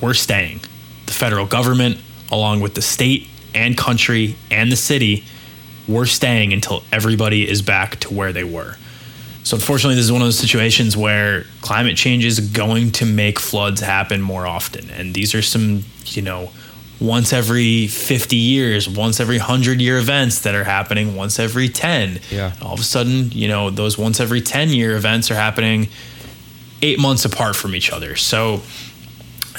we're 0.00 0.14
staying. 0.14 0.60
The 1.06 1.12
federal 1.12 1.46
government, 1.46 1.98
along 2.30 2.60
with 2.60 2.74
the 2.74 2.82
state 2.82 3.28
and 3.54 3.76
country 3.76 4.36
and 4.50 4.70
the 4.70 4.76
city, 4.76 5.24
we're 5.88 6.06
staying 6.06 6.52
until 6.52 6.84
everybody 6.92 7.48
is 7.48 7.60
back 7.60 7.96
to 8.00 8.14
where 8.14 8.32
they 8.32 8.44
were. 8.44 8.76
So, 9.44 9.56
unfortunately, 9.56 9.96
this 9.96 10.04
is 10.04 10.12
one 10.12 10.22
of 10.22 10.26
those 10.26 10.38
situations 10.38 10.96
where 10.96 11.44
climate 11.60 11.96
change 11.96 12.24
is 12.24 12.38
going 12.38 12.92
to 12.92 13.04
make 13.04 13.40
floods 13.40 13.80
happen 13.80 14.22
more 14.22 14.46
often. 14.46 14.90
And 14.90 15.14
these 15.14 15.34
are 15.34 15.42
some, 15.42 15.82
you 16.06 16.22
know, 16.22 16.52
once 17.02 17.32
every 17.32 17.88
50 17.88 18.36
years, 18.36 18.88
once 18.88 19.18
every 19.18 19.38
100 19.38 19.80
year 19.80 19.98
events 19.98 20.40
that 20.42 20.54
are 20.54 20.64
happening 20.64 21.16
once 21.16 21.38
every 21.38 21.68
10. 21.68 22.20
Yeah. 22.30 22.52
All 22.62 22.74
of 22.74 22.80
a 22.80 22.84
sudden, 22.84 23.32
you 23.32 23.48
know, 23.48 23.70
those 23.70 23.98
once 23.98 24.20
every 24.20 24.40
10 24.40 24.70
year 24.70 24.96
events 24.96 25.30
are 25.30 25.34
happening 25.34 25.88
eight 26.80 26.98
months 26.98 27.24
apart 27.24 27.56
from 27.56 27.74
each 27.74 27.90
other. 27.90 28.14
So, 28.16 28.62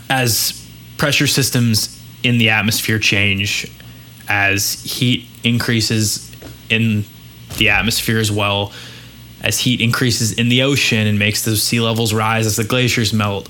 as 0.09 0.65
pressure 0.97 1.27
systems 1.27 2.01
in 2.23 2.37
the 2.37 2.49
atmosphere 2.49 2.99
change, 2.99 3.69
as 4.29 4.81
heat 4.83 5.25
increases 5.43 6.33
in 6.69 7.03
the 7.57 7.69
atmosphere 7.69 8.19
as 8.19 8.31
well, 8.31 8.71
as 9.41 9.59
heat 9.59 9.81
increases 9.81 10.31
in 10.31 10.47
the 10.47 10.63
ocean 10.63 11.07
and 11.07 11.19
makes 11.19 11.43
those 11.43 11.61
sea 11.61 11.81
levels 11.81 12.13
rise 12.13 12.45
as 12.45 12.55
the 12.55 12.63
glaciers 12.63 13.11
melt, 13.11 13.49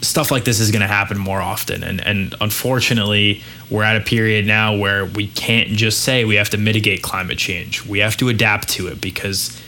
stuff 0.00 0.30
like 0.30 0.44
this 0.44 0.60
is 0.60 0.70
going 0.70 0.80
to 0.82 0.86
happen 0.86 1.18
more 1.18 1.40
often. 1.40 1.82
And, 1.82 2.00
and 2.00 2.34
unfortunately, 2.40 3.42
we're 3.70 3.82
at 3.82 3.96
a 3.96 4.00
period 4.00 4.46
now 4.46 4.76
where 4.76 5.04
we 5.04 5.26
can't 5.28 5.70
just 5.70 6.00
say 6.04 6.24
we 6.24 6.36
have 6.36 6.50
to 6.50 6.56
mitigate 6.58 7.02
climate 7.02 7.38
change. 7.38 7.84
We 7.84 7.98
have 7.98 8.16
to 8.18 8.28
adapt 8.28 8.68
to 8.70 8.86
it 8.88 9.00
because 9.00 9.60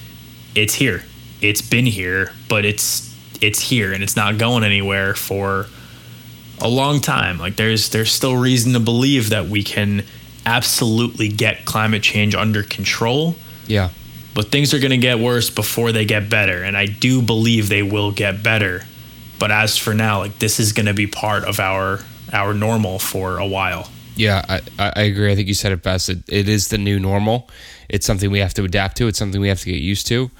it's 0.55 0.75
here. 0.75 1.05
It's 1.41 1.63
been 1.63 1.87
here, 1.87 2.33
but 2.49 2.65
it's 2.65 3.09
it's 3.41 3.59
here 3.61 3.93
and 3.93 4.03
it's 4.03 4.17
not 4.17 4.37
going 4.39 4.63
anywhere 4.65 5.15
for 5.15 5.67
a 6.61 6.69
long 6.69 7.01
time. 7.01 7.39
Like 7.39 7.57
there's 7.57 7.89
there's 7.89 8.13
still 8.13 8.37
reason 8.37 8.75
to 8.75 8.81
believe 8.81 9.31
that 9.31 9.47
we 9.47 9.63
can 9.63 10.05
absolutely 10.47 11.29
get 11.29 11.65
climate 11.65 12.03
change 12.03 12.35
under 12.35 12.63
control 12.63 13.37
Yeah. 13.67 13.91
but 14.35 14.51
things 14.51 14.73
are 14.73 14.79
going 14.79 14.91
to 14.91 14.97
get 14.97 15.19
worse 15.19 15.51
before 15.51 15.93
they 15.93 16.07
get 16.07 16.31
better 16.31 16.63
and 16.65 16.79
i 16.79 16.87
do 16.87 17.21
believe 17.21 17.69
they 17.69 17.83
will 17.83 18.11
get 18.11 18.43
better 18.43 18.85
but 19.41 19.51
as 19.51 19.77
for 19.77 19.93
now 19.93 20.21
like 20.21 20.39
this 20.39 20.61
is 20.61 20.73
going 20.73 20.87
to 20.87 20.95
be 20.95 21.09
part 21.09 21.43
of 21.45 21.59
our 21.59 21.99
our 22.33 22.55
normal 22.55 23.01
for 23.01 23.39
a 23.39 23.47
while 23.47 23.91
Yeah, 24.17 24.45
I, 24.49 24.61
I 24.79 24.93
I 24.97 25.03
agree. 25.03 25.33
I 25.33 25.35
think 25.35 25.49
you 25.49 25.55
said 25.55 25.73
it 25.73 25.83
best. 25.83 26.09
It, 26.09 26.19
it 26.29 26.49
is 26.49 26.69
the 26.69 26.79
new 26.79 27.01
normal. 27.01 27.49
It's 27.89 28.07
something 28.07 28.31
we 28.31 28.41
have 28.41 28.55
to 28.55 28.65
adapt 28.65 28.97
to. 28.99 29.09
It's 29.09 29.19
something 29.19 29.41
we 29.41 29.49
have 29.49 29.61
to 29.61 29.73
get 29.73 29.81
used 29.81 30.07
to. 30.09 30.31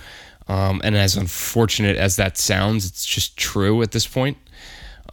Um, 0.49 0.81
and 0.85 0.97
as 0.97 1.17
unfortunate 1.17 1.97
as 1.97 2.17
that 2.17 2.37
sounds, 2.37 2.85
it's 2.85 3.07
just 3.07 3.37
true 3.37 3.83
at 3.83 3.93
this 3.93 4.07
point. 4.07 4.37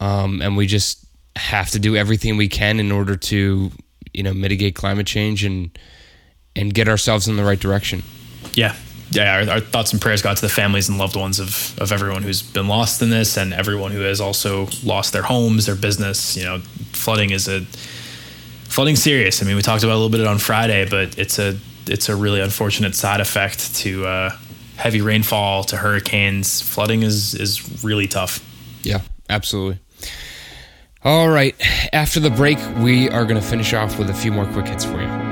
Um, 0.00 0.42
and 0.42 0.56
we 0.56 0.66
just 0.66 1.06
have 1.36 1.70
to 1.70 1.78
do 1.78 1.96
everything 1.96 2.36
we 2.36 2.48
can 2.48 2.78
in 2.80 2.92
order 2.92 3.16
to, 3.16 3.70
you 4.12 4.22
know, 4.22 4.34
mitigate 4.34 4.74
climate 4.74 5.06
change 5.06 5.44
and 5.44 5.70
and 6.54 6.74
get 6.74 6.88
ourselves 6.88 7.28
in 7.28 7.36
the 7.36 7.44
right 7.44 7.60
direction. 7.60 8.02
yeah 8.54 8.74
yeah 9.10 9.36
our, 9.36 9.50
our 9.54 9.60
thoughts 9.60 9.92
and 9.92 10.00
prayers 10.02 10.22
go 10.22 10.30
out 10.30 10.36
to 10.36 10.42
the 10.42 10.48
families 10.48 10.88
and 10.88 10.98
loved 10.98 11.16
ones 11.16 11.40
of, 11.40 11.78
of 11.80 11.92
everyone 11.92 12.22
who's 12.22 12.42
been 12.42 12.68
lost 12.68 13.00
in 13.02 13.10
this 13.10 13.36
and 13.36 13.52
everyone 13.54 13.90
who 13.90 14.00
has 14.00 14.20
also 14.20 14.68
lost 14.84 15.12
their 15.12 15.22
homes 15.22 15.66
their 15.66 15.76
business 15.76 16.36
you 16.36 16.44
know 16.44 16.58
flooding 16.92 17.30
is 17.30 17.48
a 17.48 17.60
flooding 18.64 18.96
serious 18.96 19.42
i 19.42 19.46
mean 19.46 19.56
we 19.56 19.62
talked 19.62 19.82
about 19.82 19.94
a 19.94 20.00
little 20.00 20.10
bit 20.10 20.26
on 20.26 20.38
friday 20.38 20.88
but 20.88 21.18
it's 21.18 21.38
a 21.38 21.58
it's 21.86 22.08
a 22.08 22.16
really 22.16 22.40
unfortunate 22.40 22.94
side 22.94 23.20
effect 23.20 23.74
to 23.74 24.04
uh, 24.06 24.30
heavy 24.76 25.00
rainfall 25.00 25.64
to 25.64 25.76
hurricanes 25.76 26.60
flooding 26.60 27.02
is 27.02 27.34
is 27.34 27.82
really 27.82 28.06
tough 28.06 28.44
Yeah, 28.82 29.02
absolutely. 29.28 29.80
All 31.04 31.28
right. 31.28 31.54
After 31.92 32.20
the 32.20 32.30
break, 32.30 32.58
we 32.78 33.08
are 33.08 33.24
going 33.24 33.40
to 33.40 33.46
finish 33.46 33.72
off 33.72 33.98
with 33.98 34.10
a 34.10 34.14
few 34.14 34.32
more 34.32 34.46
quick 34.46 34.66
hits 34.66 34.84
for 34.84 35.00
you. 35.00 35.27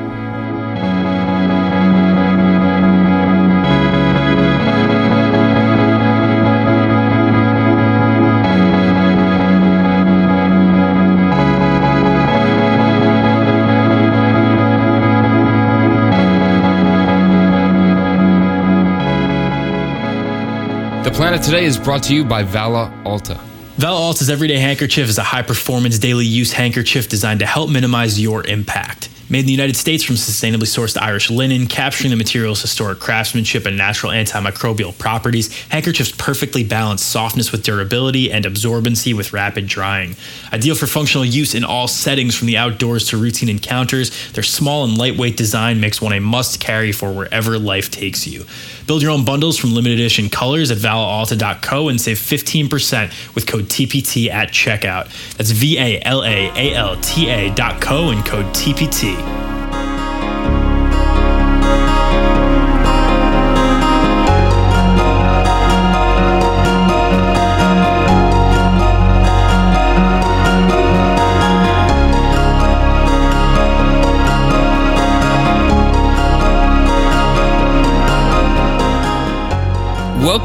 Planet 21.16 21.42
Today 21.42 21.64
is 21.64 21.78
brought 21.78 22.02
to 22.02 22.14
you 22.14 22.26
by 22.26 22.42
Vala 22.42 22.92
Alta. 23.06 23.40
Vala 23.78 23.98
Alta's 23.98 24.28
Everyday 24.28 24.58
Handkerchief 24.58 25.08
is 25.08 25.16
a 25.16 25.22
high 25.22 25.40
performance 25.40 25.98
daily 25.98 26.26
use 26.26 26.52
handkerchief 26.52 27.08
designed 27.08 27.40
to 27.40 27.46
help 27.46 27.70
minimize 27.70 28.20
your 28.20 28.46
impact. 28.46 28.95
Made 29.28 29.40
in 29.40 29.46
the 29.46 29.52
United 29.52 29.76
States 29.76 30.04
from 30.04 30.14
sustainably 30.14 30.68
sourced 30.68 30.96
Irish 31.00 31.30
linen, 31.30 31.66
capturing 31.66 32.10
the 32.10 32.16
material's 32.16 32.62
historic 32.62 33.00
craftsmanship 33.00 33.66
and 33.66 33.76
natural 33.76 34.12
antimicrobial 34.12 34.96
properties, 34.98 35.52
handkerchiefs 35.64 36.12
perfectly 36.12 36.62
balance 36.62 37.02
softness 37.02 37.50
with 37.50 37.64
durability 37.64 38.30
and 38.30 38.44
absorbency 38.44 39.16
with 39.16 39.32
rapid 39.32 39.66
drying. 39.66 40.14
Ideal 40.52 40.76
for 40.76 40.86
functional 40.86 41.24
use 41.24 41.56
in 41.56 41.64
all 41.64 41.88
settings 41.88 42.36
from 42.36 42.46
the 42.46 42.56
outdoors 42.56 43.08
to 43.08 43.16
routine 43.16 43.48
encounters, 43.48 44.30
their 44.30 44.44
small 44.44 44.84
and 44.84 44.96
lightweight 44.96 45.36
design 45.36 45.80
makes 45.80 46.00
one 46.00 46.12
a 46.12 46.20
must 46.20 46.60
carry 46.60 46.92
for 46.92 47.12
wherever 47.12 47.58
life 47.58 47.90
takes 47.90 48.28
you. 48.28 48.44
Build 48.86 49.02
your 49.02 49.10
own 49.10 49.24
bundles 49.24 49.58
from 49.58 49.74
limited 49.74 49.98
edition 49.98 50.30
colors 50.30 50.70
at 50.70 50.78
valalta.co 50.78 51.88
and 51.88 52.00
save 52.00 52.18
15% 52.18 53.34
with 53.34 53.48
code 53.48 53.64
TPT 53.64 54.30
at 54.30 54.50
checkout. 54.50 55.06
That's 55.36 55.50
V 55.50 55.78
A 55.78 56.00
L 56.02 56.22
A 56.22 56.52
A 56.54 56.74
L 56.74 56.96
T 57.00 57.28
A 57.28 57.52
dot 57.52 57.80
co 57.80 58.10
and 58.10 58.24
code 58.24 58.46
TPT. 58.54 59.15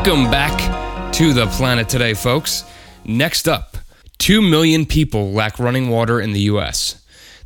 Welcome 0.04 0.32
back 0.32 1.14
to 1.14 1.34
the 1.34 1.48
planet 1.48 1.88
today, 1.88 2.14
folks. 2.14 2.64
Next 3.06 3.48
up, 3.48 3.78
2 4.18 4.42
million 4.42 4.86
people 4.86 5.32
lack 5.32 5.60
running 5.60 5.90
water 5.90 6.20
in 6.20 6.34
the 6.34 6.40
U.S. 6.42 7.01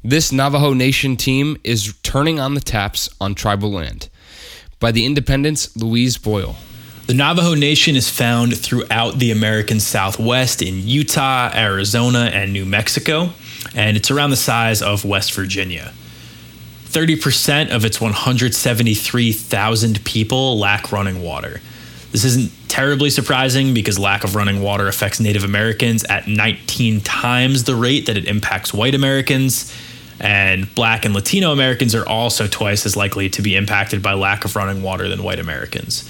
This 0.07 0.31
Navajo 0.31 0.73
Nation 0.73 1.17
team 1.17 1.57
is 1.63 1.95
turning 2.03 2.39
on 2.39 2.53
the 2.53 2.61
taps 2.61 3.09
on 3.19 3.33
tribal 3.33 3.71
land. 3.71 4.07
By 4.79 4.91
the 4.91 5.03
Independence, 5.03 5.75
Louise 5.75 6.19
Boyle. 6.19 6.57
The 7.07 7.15
Navajo 7.15 7.55
Nation 7.55 7.95
is 7.95 8.07
found 8.07 8.55
throughout 8.55 9.17
the 9.17 9.31
American 9.31 9.79
Southwest 9.79 10.61
in 10.61 10.87
Utah, 10.87 11.49
Arizona, 11.55 12.29
and 12.31 12.53
New 12.53 12.65
Mexico, 12.65 13.31
and 13.73 13.97
it's 13.97 14.11
around 14.11 14.29
the 14.29 14.35
size 14.35 14.83
of 14.83 15.05
West 15.05 15.33
Virginia. 15.33 15.91
30% 16.83 17.71
of 17.71 17.83
its 17.83 17.99
173,000 17.99 20.05
people 20.05 20.59
lack 20.59 20.91
running 20.91 21.23
water. 21.23 21.61
This 22.11 22.23
isn't 22.23 22.51
terribly 22.67 23.09
surprising 23.09 23.73
because 23.73 23.97
lack 23.97 24.23
of 24.23 24.35
running 24.35 24.61
water 24.61 24.87
affects 24.87 25.19
Native 25.19 25.43
Americans 25.43 26.03
at 26.03 26.27
19 26.27 27.01
times 27.01 27.63
the 27.63 27.75
rate 27.75 28.05
that 28.05 28.17
it 28.17 28.25
impacts 28.25 28.71
white 28.71 28.93
Americans. 28.93 29.73
And 30.19 30.73
black 30.75 31.05
and 31.05 31.13
Latino 31.13 31.51
Americans 31.51 31.93
are 31.93 32.07
also 32.07 32.47
twice 32.47 32.85
as 32.85 32.95
likely 32.95 33.29
to 33.31 33.41
be 33.41 33.55
impacted 33.55 34.01
by 34.01 34.13
lack 34.13 34.45
of 34.45 34.55
running 34.55 34.81
water 34.81 35.09
than 35.09 35.23
white 35.23 35.39
Americans. 35.39 36.09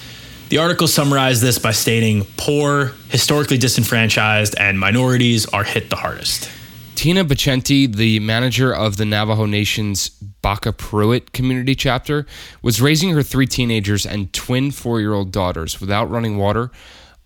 The 0.50 0.60
article 0.60 0.88
summarized 0.88 1.42
this 1.42 1.58
by 1.58 1.72
stating 1.72 2.26
poor, 2.38 2.92
historically 3.10 3.58
disenfranchised, 3.58 4.56
and 4.60 4.80
minorities 4.80 5.48
are 5.48 5.64
hit 5.64 5.90
the 5.90 5.96
hardest. 5.96 6.52
Tina 6.94 7.26
Becenti, 7.26 7.94
the 7.94 8.20
manager 8.20 8.74
of 8.74 8.98
the 8.98 9.06
Navajo 9.06 9.46
Nation's 9.46 10.10
Baca 10.10 10.72
Prewitt 10.72 11.34
community 11.34 11.76
chapter, 11.76 12.26
was 12.62 12.80
raising 12.80 13.10
her 13.10 13.24
three 13.24 13.48
teenagers 13.48 14.06
and 14.06 14.32
twin 14.34 14.72
four 14.72 15.02
year 15.02 15.14
old 15.14 15.32
daughters 15.32 15.82
without 15.82 16.10
running 16.10 16.38
water 16.38 16.72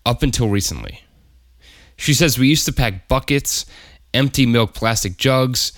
up 0.05 0.23
until 0.23 0.49
recently. 0.49 1.03
She 1.97 2.13
says 2.13 2.39
we 2.39 2.47
used 2.47 2.65
to 2.65 2.73
pack 2.73 3.09
buckets, 3.09 3.65
empty 4.13 4.45
milk 4.45 4.73
plastic 4.73 5.17
jugs, 5.17 5.73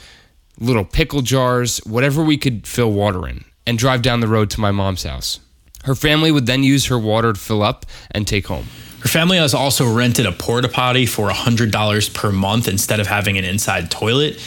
little 0.62 0.86
pickle 0.86 1.22
jars, 1.22 1.80
whatever 1.80 2.24
we 2.24 2.38
could 2.38 2.66
fill 2.66 2.92
water 2.92 3.28
in, 3.28 3.44
and 3.66 3.78
drive 3.78 4.02
down 4.02 4.20
the 4.20 4.28
road 4.28 4.50
to 4.52 4.62
my 4.62 4.72
mom's 4.72 5.04
house. 5.04 5.40
Her 5.84 5.96
family 5.96 6.32
would 6.32 6.46
then 6.46 6.64
use 6.64 6.86
her 6.86 7.00
water 7.00 7.34
to 7.34 7.40
fill 7.40 7.64
up 7.64 7.86
and 8.12 8.28
take 8.28 8.48
home. 8.48 8.68
Her 9.02 9.10
family 9.10 9.38
has 9.38 9.56
also 9.56 9.92
rented 9.92 10.28
a 10.28 10.32
porta 10.32 10.70
potty 10.70 11.08
for 11.08 11.30
$100 11.30 12.14
per 12.14 12.32
month 12.32 12.68
instead 12.68 13.00
of 13.00 13.08
having 13.08 13.40
an 13.40 13.44
inside 13.44 13.90
toilet. 13.90 14.40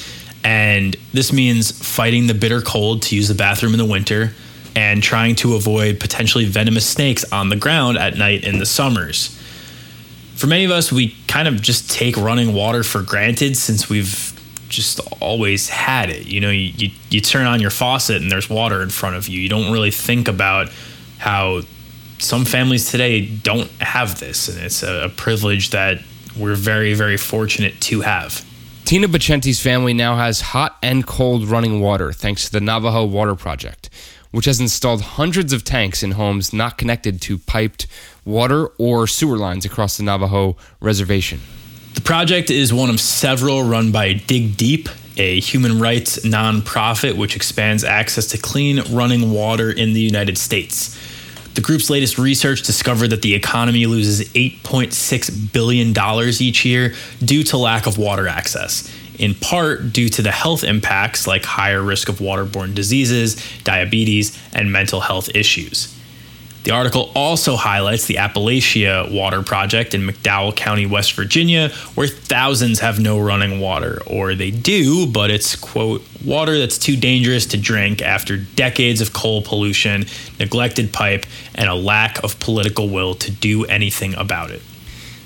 And 0.45 0.97
this 1.13 1.33
means 1.33 1.73
fighting 1.73 2.29
the 2.29 2.35
bitter 2.35 2.61
cold 2.61 3.03
to 3.03 3.17
use 3.17 3.27
the 3.27 3.35
bathroom 3.35 3.73
in 3.73 3.79
the 3.79 3.85
winter, 3.85 4.33
and 4.77 5.03
trying 5.03 5.37
to 5.37 5.55
avoid 5.55 6.01
potentially 6.01 6.45
venomous 6.45 6.87
snakes 6.87 7.25
on 7.33 7.49
the 7.49 7.57
ground 7.57 7.97
at 7.97 8.17
night 8.17 8.45
in 8.45 8.59
the 8.59 8.67
summers. 8.67 9.29
For 10.35 10.49
many 10.49 10.65
of 10.65 10.73
us, 10.73 10.91
we 10.91 11.17
kind 11.29 11.47
of 11.47 11.63
just 11.63 11.91
take 11.91 12.17
running 12.17 12.55
water 12.55 12.83
for 12.83 13.01
granted 13.03 13.57
since 13.57 13.89
we've 13.89 14.34
just 14.69 15.01
always 15.21 15.69
had 15.69 16.11
it. 16.11 16.27
You 16.27 16.41
know, 16.41 16.51
you, 16.51 16.73
you, 16.77 16.91
you 17.11 17.21
turn 17.21 17.47
on 17.47 17.61
your 17.61 17.71
faucet 17.71 18.23
and 18.23 18.31
there's 18.31 18.51
water 18.51 18.83
in 18.83 18.91
front 18.91 19.17
of 19.17 19.29
you. 19.29 19.41
You 19.41 19.49
don't 19.49 19.73
really 19.73 19.91
think 19.91 20.29
about 20.29 20.71
how 21.19 21.63
some 22.19 22.45
families 22.45 22.91
today 22.91 23.27
don't 23.27 23.71
have 23.81 24.19
this, 24.21 24.49
and 24.49 24.59
it's 24.59 24.83
a, 24.83 25.05
a 25.05 25.09
privilege 25.09 25.71
that 25.71 26.01
we're 26.39 26.55
very, 26.55 26.95
very 26.95 27.17
fortunate 27.17 27.81
to 27.83 28.01
have. 28.01 28.45
Tina 28.85 29.09
Becenti's 29.09 29.61
family 29.61 29.95
now 29.95 30.17
has 30.17 30.41
hot 30.41 30.77
and 30.83 31.07
cold 31.07 31.45
running 31.45 31.81
water 31.81 32.13
thanks 32.13 32.45
to 32.47 32.53
the 32.53 32.61
Navajo 32.61 33.05
Water 33.05 33.35
Project, 33.35 33.89
which 34.31 34.45
has 34.45 34.61
installed 34.61 35.01
hundreds 35.01 35.53
of 35.53 35.65
tanks 35.65 36.03
in 36.03 36.13
homes 36.13 36.53
not 36.53 36.77
connected 36.77 37.21
to 37.23 37.39
piped 37.39 37.87
water 38.25 38.67
or 38.79 39.07
sewer 39.07 39.39
lines 39.39 39.65
across 39.65 39.97
the 39.97 40.03
Navajo 40.03 40.57
reservation. 40.81 41.41
The 41.95 42.01
project 42.01 42.51
is 42.51 42.75
one 42.75 42.91
of 42.91 42.99
several 42.99 43.63
run 43.63 43.93
by 43.93 44.15
Dig 44.15 44.57
Deep, 44.57 44.89
a 45.17 45.39
human 45.39 45.79
rights 45.79 46.19
nonprofit 46.27 47.17
which 47.17 47.37
expands 47.37 47.85
access 47.85 48.27
to 48.29 48.39
clean 48.39 48.83
running 48.91 49.31
water 49.31 49.71
in 49.71 49.93
the 49.93 50.01
United 50.01 50.37
States. 50.37 50.99
The 51.55 51.61
group's 51.61 51.91
latest 51.91 52.19
research 52.19 52.63
discovered 52.63 53.09
that 53.09 53.23
the 53.23 53.33
economy 53.35 53.87
loses 53.87 54.29
$8.6 54.31 55.53
billion 55.53 55.95
each 56.41 56.65
year 56.65 56.95
due 57.21 57.45
to 57.45 57.57
lack 57.57 57.87
of 57.87 57.97
water 57.97 58.27
access, 58.27 58.93
in 59.21 59.37
part 59.37 59.93
due 59.93 60.09
to 60.09 60.21
the 60.21 60.33
health 60.33 60.65
impacts 60.65 61.29
like 61.29 61.45
higher 61.45 61.81
risk 61.81 62.09
of 62.09 62.17
waterborne 62.19 62.75
diseases, 62.75 63.37
diabetes, 63.63 64.37
and 64.53 64.73
mental 64.73 65.01
health 65.01 65.29
issues. 65.33 65.97
The 66.65 66.71
article 66.71 67.13
also 67.15 67.57
highlights 67.57 68.07
the 68.07 68.15
Appalachia 68.15 69.13
Water 69.13 69.43
Project 69.43 69.93
in 69.93 70.01
McDowell 70.01 70.57
County, 70.57 70.87
West 70.87 71.13
Virginia, 71.13 71.69
where 71.95 72.07
thousands 72.09 72.81
have 72.81 72.99
no 72.99 73.21
running 73.21 73.61
water, 73.61 74.01
or 74.07 74.35
they 74.35 74.51
do, 74.51 75.07
but 75.07 75.31
it's, 75.31 75.57
quote, 75.57 76.03
water 76.25 76.59
that's 76.59 76.79
too 76.79 76.97
dangerous 76.97 77.45
to 77.47 77.59
drink 77.59 78.01
after 78.01 78.39
decades 78.39 79.03
of 79.03 79.13
coal 79.13 79.43
pollution, 79.43 80.07
neglected 80.39 80.91
pipe, 80.91 81.27
and 81.55 81.69
a 81.69 81.75
lack 81.75 82.25
of 82.25 82.41
political 82.41 82.89
will 82.89 83.15
to 83.17 83.31
do 83.31 83.67
anything 83.67 84.15
about 84.15 84.51
it. 84.51 84.63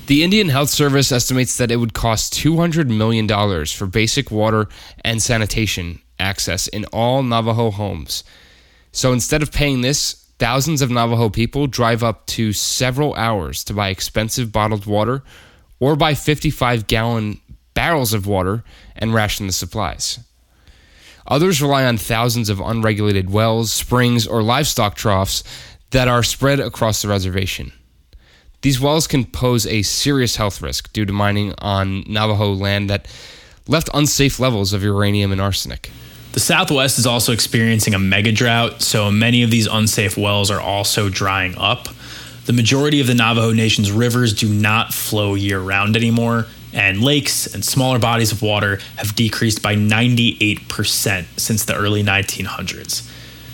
The 0.09 0.25
Indian 0.25 0.49
Health 0.49 0.71
Service 0.71 1.12
estimates 1.12 1.57
that 1.59 1.71
it 1.71 1.76
would 1.76 1.95
cost 1.95 2.35
$200 2.35 2.88
million 2.88 3.28
for 3.66 3.87
basic 3.87 4.33
water 4.33 4.68
and 5.04 5.23
sanitation 5.23 6.00
access 6.18 6.66
in 6.66 6.85
all 6.87 7.23
Navajo 7.23 7.71
homes. 7.71 8.25
So 8.90 9.12
instead 9.12 9.42
of 9.42 9.52
paying 9.52 9.83
this, 9.83 10.17
Thousands 10.38 10.83
of 10.83 10.90
Navajo 10.90 11.30
people 11.30 11.66
drive 11.66 12.04
up 12.04 12.26
to 12.26 12.52
several 12.52 13.14
hours 13.14 13.64
to 13.64 13.73
buy 13.73 13.88
expensive 13.88 14.52
bottled 14.52 14.87
water 14.87 15.23
or 15.80 15.97
buy 15.97 16.14
55 16.14 16.87
gallon 16.87 17.40
barrels 17.75 18.12
of 18.12 18.26
water 18.26 18.62
and 18.97 19.14
ration 19.14 19.47
the 19.47 19.52
supplies. 19.52 20.21
Others 21.26 21.61
rely 21.61 21.85
on 21.85 21.99
thousands 21.99 22.49
of 22.49 22.61
unregulated 22.61 23.30
wells, 23.30 23.73
springs, 23.73 24.26
or 24.26 24.42
livestock 24.42 24.95
troughs 24.95 25.45
that 25.90 26.09
are 26.09 26.23
spread 26.23 26.61
across 26.61 27.02
the 27.02 27.09
reservation. 27.09 27.73
These 28.62 28.80
wells 28.80 29.07
can 29.07 29.25
pose 29.25 29.66
a 29.66 29.83
serious 29.83 30.37
health 30.37 30.62
risk 30.62 30.92
due 30.92 31.04
to 31.04 31.12
mining 31.12 31.54
on 31.59 32.04
Navajo 32.07 32.52
land 32.52 32.90
that 32.90 33.07
left 33.66 33.90
unsafe 33.92 34.40
levels 34.40 34.73
of 34.73 34.83
uranium 34.83 35.30
and 35.30 35.40
arsenic. 35.40 35.90
The 36.38 36.45
Southwest 36.45 37.00
is 37.00 37.04
also 37.04 37.33
experiencing 37.33 37.95
a 37.95 37.99
mega 37.99 38.30
drought, 38.30 38.80
so 38.80 39.11
many 39.11 39.42
of 39.42 39.50
these 39.50 39.66
unsafe 39.66 40.16
wells 40.16 40.52
are 40.52 40.61
also 40.61 41.09
drying 41.09 41.57
up. 41.59 41.88
The 42.47 42.52
majority 42.52 43.00
of 43.00 43.09
the 43.09 43.14
Navajo 43.14 43.52
Nation's 43.52 43.90
rivers 43.90 44.35
do 44.35 44.49
not 44.49 44.95
flow 44.95 45.35
year 45.35 45.59
round 45.59 45.97
anymore, 45.97 46.47
and 46.73 47.02
lakes 47.02 47.52
and 47.52 47.65
smaller 47.65 47.99
bodies 47.99 48.30
of 48.30 48.41
water 48.41 48.78
have 48.99 49.17
decreased 49.17 49.62
by 49.62 49.75
98% 49.75 51.26
since 51.36 51.65
the 51.65 51.75
early 51.75 52.04
1900s. 52.04 53.10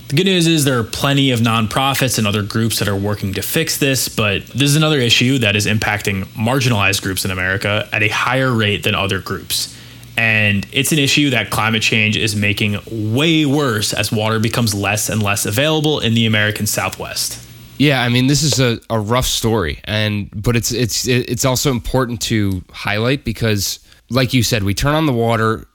The 0.08 0.16
good 0.16 0.26
news 0.26 0.46
is 0.46 0.66
there 0.66 0.78
are 0.78 0.85
plenty 0.85 1.30
of 1.30 1.40
nonprofits 1.40 2.18
and 2.18 2.26
other 2.26 2.42
groups 2.42 2.80
that 2.80 2.88
are 2.88 2.94
working 2.94 3.32
to 3.32 3.40
fix 3.40 3.78
this, 3.78 4.11
but 4.11 4.44
this 4.48 4.68
is 4.68 4.76
another 4.76 4.98
issue 4.98 5.38
that 5.38 5.56
is 5.56 5.64
impacting 5.64 6.24
marginalized 6.35 7.00
groups 7.00 7.24
in 7.24 7.30
America 7.30 7.88
at 7.94 8.02
a 8.02 8.08
higher 8.08 8.52
rate 8.52 8.82
than 8.82 8.94
other 8.94 9.20
groups. 9.20 9.74
And 10.16 10.66
it's 10.72 10.92
an 10.92 10.98
issue 10.98 11.31
that 11.31 11.50
climate 11.50 11.83
change 11.83 12.16
is 12.16 12.37
making 12.37 12.79
way 12.90 13.44
worse 13.44 13.92
as 13.92 14.12
water 14.12 14.38
becomes 14.38 14.72
less 14.74 15.09
and 15.09 15.22
less 15.22 15.44
available 15.44 15.98
in 15.98 16.14
the 16.14 16.27
American 16.27 16.66
Southwest. 16.66 17.40
Yeah, 17.79 18.03
I 18.03 18.09
mean 18.09 18.29
this 18.29 18.42
is 18.42 18.61
a, 18.61 18.79
a 18.88 19.00
rough 19.00 19.27
story, 19.27 19.81
and 19.85 20.31
but 20.35 20.55
it's 20.55 20.70
it's 20.72 21.09
it's 21.09 21.44
also 21.44 21.72
important 21.72 22.20
to 22.22 22.62
highlight 22.70 23.24
because, 23.24 23.81
like 24.11 24.33
you 24.33 24.44
said, 24.44 24.62
we 24.62 24.74
turn 24.74 24.94
on 24.94 25.07
the 25.07 25.12
water, 25.12 25.66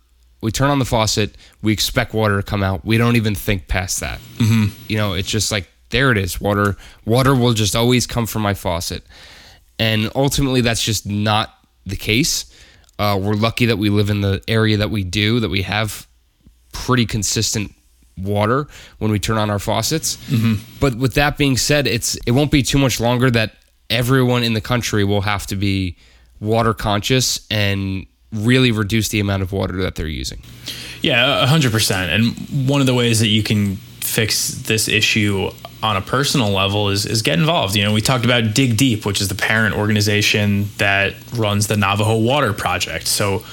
we 0.42 0.52
turn 0.52 0.70
on 0.70 0.80
the 0.80 0.86
faucet, 0.86 1.36
we 1.62 1.74
expect 1.74 2.14
water 2.14 2.38
to 2.38 2.44
come 2.44 2.64
out. 2.64 2.86
We 2.86 2.98
don't 2.98 3.18
even 3.18 3.36
think 3.36 3.68
past 3.68 4.00
that. 4.00 4.20
Mm-hmm. 4.38 4.74
You 4.88 4.98
know, 4.98 5.14
it's 5.14 5.30
just 5.30 5.52
like 5.52 5.68
there 5.90 6.12
it 6.12 6.18
is. 6.18 6.40
Water 6.40 6.78
water 7.06 7.36
will 7.36 7.54
just 7.54 7.76
always 7.76 8.08
come 8.08 8.26
from 8.26 8.44
my 8.44 8.54
faucet, 8.54 9.04
and 9.78 10.10
ultimately 10.16 10.62
that's 10.62 10.82
just 10.82 11.06
not 11.06 11.54
the 11.86 11.98
case. 11.98 12.46
Uh, 13.00 13.18
we're 13.20 13.34
lucky 13.34 13.66
that 13.66 13.78
we 13.78 13.90
live 13.90 14.10
in 14.10 14.22
the 14.22 14.44
area 14.48 14.78
that 14.78 14.92
we 14.92 15.04
do, 15.04 15.40
that 15.40 15.50
we 15.50 15.64
have 15.64 16.08
pretty 16.74 17.06
consistent 17.06 17.74
water 18.18 18.68
when 18.98 19.10
we 19.10 19.18
turn 19.18 19.38
on 19.38 19.50
our 19.50 19.60
faucets. 19.60 20.18
Mm-hmm. 20.28 20.62
But 20.80 20.96
with 20.96 21.14
that 21.14 21.38
being 21.38 21.58
said, 21.58 21.88
it's 21.88 22.18
it 22.28 22.32
won't 22.32 22.52
be 22.52 22.62
too 22.62 22.78
much 22.78 23.00
longer 23.00 23.32
that 23.32 23.56
everyone 23.90 24.44
in 24.44 24.54
the 24.54 24.62
country 24.62 25.04
will 25.04 25.22
have 25.22 25.48
to 25.48 25.56
be 25.56 25.98
water 26.40 26.74
conscious 26.74 27.48
and 27.50 28.06
really 28.32 28.72
reduce 28.72 29.10
the 29.10 29.20
amount 29.20 29.42
of 29.42 29.52
water 29.52 29.78
that 29.82 29.96
they're 29.96 30.08
using. 30.08 30.42
Yeah, 31.02 31.46
100%. 31.48 32.10
And 32.10 32.70
one 32.70 32.82
of 32.82 32.88
the 32.88 32.94
ways 32.94 33.20
that 33.22 33.28
you 33.28 33.42
can 33.42 33.78
fix 34.10 34.50
this 34.50 34.88
issue 34.88 35.52
on 35.82 35.96
a 35.96 36.02
personal 36.02 36.50
level 36.50 36.90
is 36.90 37.06
is 37.06 37.22
get 37.22 37.40
involved. 37.40 37.76
You 37.76 37.86
know, 37.86 37.94
we 37.94 38.02
talked 38.02 38.26
about 38.26 38.54
Dig 38.54 38.76
Deep, 38.76 39.06
which 39.06 39.22
is 39.22 39.28
the 39.28 39.36
parent 39.36 39.76
organization 39.76 40.68
that 40.78 41.14
runs 41.34 41.68
the 41.68 41.78
Navajo 41.78 42.18
Water 42.18 42.54
Project. 42.54 43.08
So, 43.08 43.44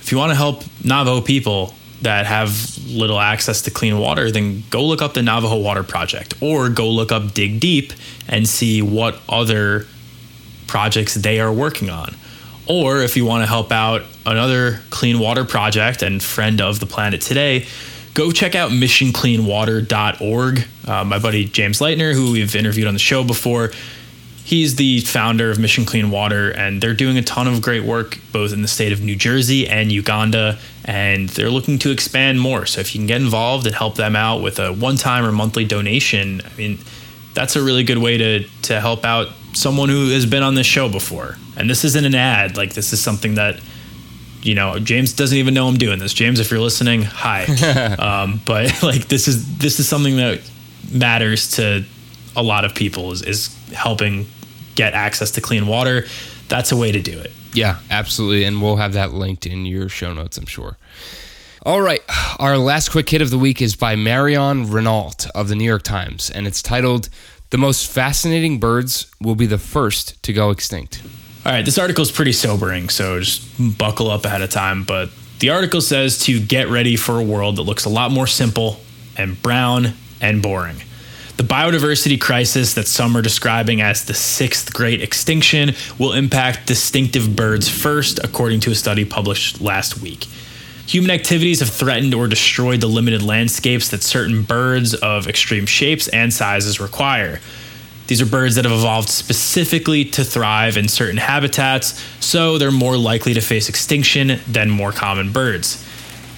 if 0.00 0.10
you 0.10 0.18
want 0.18 0.30
to 0.30 0.36
help 0.36 0.64
Navajo 0.84 1.20
people 1.20 1.74
that 2.02 2.26
have 2.26 2.78
little 2.86 3.18
access 3.18 3.62
to 3.62 3.70
clean 3.70 3.98
water, 3.98 4.30
then 4.30 4.62
go 4.70 4.84
look 4.84 5.02
up 5.02 5.14
the 5.14 5.22
Navajo 5.22 5.58
Water 5.58 5.82
Project 5.82 6.34
or 6.40 6.68
go 6.68 6.88
look 6.88 7.12
up 7.12 7.34
Dig 7.34 7.60
Deep 7.60 7.92
and 8.28 8.48
see 8.48 8.82
what 8.82 9.20
other 9.28 9.86
projects 10.66 11.14
they 11.14 11.40
are 11.40 11.52
working 11.52 11.90
on. 11.90 12.14
Or 12.66 13.00
if 13.00 13.16
you 13.16 13.24
want 13.24 13.42
to 13.42 13.46
help 13.46 13.72
out 13.72 14.02
another 14.26 14.80
clean 14.90 15.18
water 15.18 15.44
project 15.44 16.02
and 16.02 16.22
friend 16.22 16.60
of 16.60 16.80
the 16.80 16.86
planet 16.86 17.22
today, 17.22 17.66
go 18.14 18.30
check 18.32 18.54
out 18.54 18.70
missioncleanwater.org. 18.70 20.66
Uh, 20.86 21.04
my 21.04 21.18
buddy 21.18 21.44
James 21.44 21.80
Leitner, 21.80 22.14
who 22.14 22.32
we've 22.32 22.54
interviewed 22.56 22.86
on 22.86 22.94
the 22.94 23.00
show 23.00 23.24
before, 23.24 23.70
he's 24.44 24.76
the 24.76 25.00
founder 25.00 25.50
of 25.50 25.58
Mission 25.58 25.84
Clean 25.84 26.10
Water, 26.10 26.50
and 26.50 26.80
they're 26.80 26.94
doing 26.94 27.18
a 27.18 27.22
ton 27.22 27.46
of 27.46 27.60
great 27.60 27.84
work 27.84 28.18
both 28.32 28.52
in 28.52 28.62
the 28.62 28.68
state 28.68 28.92
of 28.92 29.02
New 29.02 29.14
Jersey 29.14 29.68
and 29.68 29.92
Uganda, 29.92 30.58
and 30.84 31.28
they're 31.30 31.50
looking 31.50 31.78
to 31.80 31.90
expand 31.90 32.40
more. 32.40 32.64
So 32.64 32.80
if 32.80 32.94
you 32.94 33.00
can 33.00 33.06
get 33.06 33.20
involved 33.20 33.66
and 33.66 33.76
help 33.76 33.96
them 33.96 34.16
out 34.16 34.40
with 34.42 34.58
a 34.58 34.72
one-time 34.72 35.24
or 35.24 35.32
monthly 35.32 35.66
donation, 35.66 36.40
I 36.44 36.56
mean, 36.56 36.78
that's 37.34 37.56
a 37.56 37.62
really 37.62 37.84
good 37.84 37.98
way 37.98 38.16
to 38.16 38.44
to 38.62 38.80
help 38.80 39.04
out 39.04 39.28
someone 39.52 39.88
who 39.88 40.10
has 40.10 40.26
been 40.26 40.42
on 40.42 40.54
this 40.54 40.66
show 40.66 40.88
before. 40.88 41.36
And 41.56 41.68
this 41.68 41.84
isn't 41.84 42.04
an 42.04 42.14
ad; 42.14 42.56
like 42.56 42.72
this 42.72 42.92
is 42.92 43.02
something 43.02 43.34
that 43.34 43.60
you 44.48 44.54
know, 44.54 44.78
James 44.78 45.12
doesn't 45.12 45.36
even 45.36 45.52
know 45.52 45.68
I'm 45.68 45.76
doing 45.76 45.98
this. 45.98 46.14
James, 46.14 46.40
if 46.40 46.50
you're 46.50 46.58
listening, 46.58 47.02
hi. 47.02 47.44
um, 47.98 48.40
but 48.46 48.82
like 48.82 49.06
this 49.06 49.28
is 49.28 49.58
this 49.58 49.78
is 49.78 49.86
something 49.86 50.16
that 50.16 50.40
matters 50.90 51.50
to 51.56 51.84
a 52.34 52.42
lot 52.42 52.64
of 52.64 52.74
people 52.74 53.12
is, 53.12 53.20
is 53.20 53.54
helping 53.74 54.26
get 54.74 54.94
access 54.94 55.32
to 55.32 55.42
clean 55.42 55.66
water. 55.66 56.06
That's 56.48 56.72
a 56.72 56.78
way 56.78 56.92
to 56.92 57.02
do 57.02 57.18
it. 57.18 57.30
Yeah, 57.52 57.80
absolutely. 57.90 58.44
And 58.44 58.62
we'll 58.62 58.76
have 58.76 58.94
that 58.94 59.12
linked 59.12 59.44
in 59.44 59.66
your 59.66 59.90
show 59.90 60.14
notes, 60.14 60.38
I'm 60.38 60.46
sure. 60.46 60.78
All 61.66 61.82
right. 61.82 62.00
Our 62.38 62.56
last 62.56 62.88
quick 62.88 63.10
hit 63.10 63.20
of 63.20 63.28
the 63.28 63.38
week 63.38 63.60
is 63.60 63.76
by 63.76 63.96
Marion 63.96 64.70
Renault 64.70 65.26
of 65.34 65.48
the 65.48 65.56
New 65.56 65.64
York 65.64 65.82
Times, 65.82 66.30
and 66.30 66.46
it's 66.46 66.62
titled 66.62 67.10
The 67.50 67.58
Most 67.58 67.86
Fascinating 67.86 68.58
Birds 68.58 69.10
Will 69.20 69.34
Be 69.34 69.44
the 69.44 69.58
First 69.58 70.22
to 70.22 70.32
Go 70.32 70.50
Extinct. 70.50 71.02
All 71.48 71.54
right, 71.54 71.64
this 71.64 71.78
article 71.78 72.02
is 72.02 72.10
pretty 72.10 72.32
sobering, 72.32 72.90
so 72.90 73.18
just 73.20 73.42
buckle 73.78 74.10
up 74.10 74.26
ahead 74.26 74.42
of 74.42 74.50
time. 74.50 74.84
But 74.84 75.08
the 75.38 75.48
article 75.48 75.80
says 75.80 76.18
to 76.26 76.38
get 76.38 76.68
ready 76.68 76.94
for 76.94 77.18
a 77.18 77.22
world 77.22 77.56
that 77.56 77.62
looks 77.62 77.86
a 77.86 77.88
lot 77.88 78.10
more 78.10 78.26
simple 78.26 78.80
and 79.16 79.40
brown 79.40 79.94
and 80.20 80.42
boring. 80.42 80.76
The 81.38 81.44
biodiversity 81.44 82.20
crisis 82.20 82.74
that 82.74 82.86
some 82.86 83.16
are 83.16 83.22
describing 83.22 83.80
as 83.80 84.04
the 84.04 84.12
sixth 84.12 84.74
great 84.74 85.00
extinction 85.00 85.70
will 85.98 86.12
impact 86.12 86.66
distinctive 86.66 87.34
birds 87.34 87.66
first, 87.66 88.20
according 88.22 88.60
to 88.60 88.72
a 88.72 88.74
study 88.74 89.06
published 89.06 89.58
last 89.58 90.02
week. 90.02 90.24
Human 90.86 91.10
activities 91.10 91.60
have 91.60 91.70
threatened 91.70 92.12
or 92.12 92.28
destroyed 92.28 92.82
the 92.82 92.88
limited 92.88 93.22
landscapes 93.22 93.88
that 93.88 94.02
certain 94.02 94.42
birds 94.42 94.92
of 94.92 95.26
extreme 95.26 95.64
shapes 95.64 96.08
and 96.08 96.30
sizes 96.30 96.78
require. 96.78 97.40
These 98.08 98.22
are 98.22 98.26
birds 98.26 98.54
that 98.54 98.64
have 98.64 98.72
evolved 98.72 99.10
specifically 99.10 100.06
to 100.06 100.24
thrive 100.24 100.78
in 100.78 100.88
certain 100.88 101.18
habitats, 101.18 102.02
so 102.20 102.56
they're 102.56 102.70
more 102.70 102.96
likely 102.96 103.34
to 103.34 103.42
face 103.42 103.68
extinction 103.68 104.40
than 104.48 104.70
more 104.70 104.92
common 104.92 105.30
birds. 105.30 105.84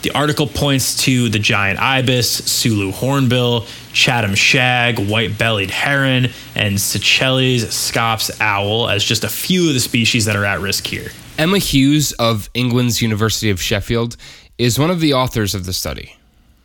The 0.03 0.11
article 0.11 0.49
points 0.49 1.05
to 1.05 1.29
the 1.29 1.39
giant 1.39 1.79
ibis, 1.79 2.29
Sulu 2.29 2.91
hornbill, 2.91 3.67
Chatham 3.93 4.35
shag, 4.35 4.99
white 4.99 5.39
bellied 5.39 5.71
heron, 5.71 6.31
and 6.57 6.81
Seychelles 6.81 7.73
scops 7.73 8.41
owl 8.41 8.89
as 8.89 9.05
just 9.05 9.23
a 9.23 9.29
few 9.29 9.69
of 9.69 9.75
the 9.75 9.81
species 9.81 10.25
that 10.25 10.35
are 10.35 10.45
at 10.45 10.61
risk 10.61 10.87
here. 10.87 11.11
Emma 11.39 11.59
Hughes 11.59 12.11
of 12.13 12.51
England's 12.53 13.01
University 13.01 13.49
of 13.49 13.63
Sheffield 13.63 14.17
is 14.59 14.77
one 14.77 14.91
of 14.91 14.99
the 14.99 15.15
authors 15.15 15.55
of 15.55 15.67
the 15.67 15.73
study. 15.73 16.17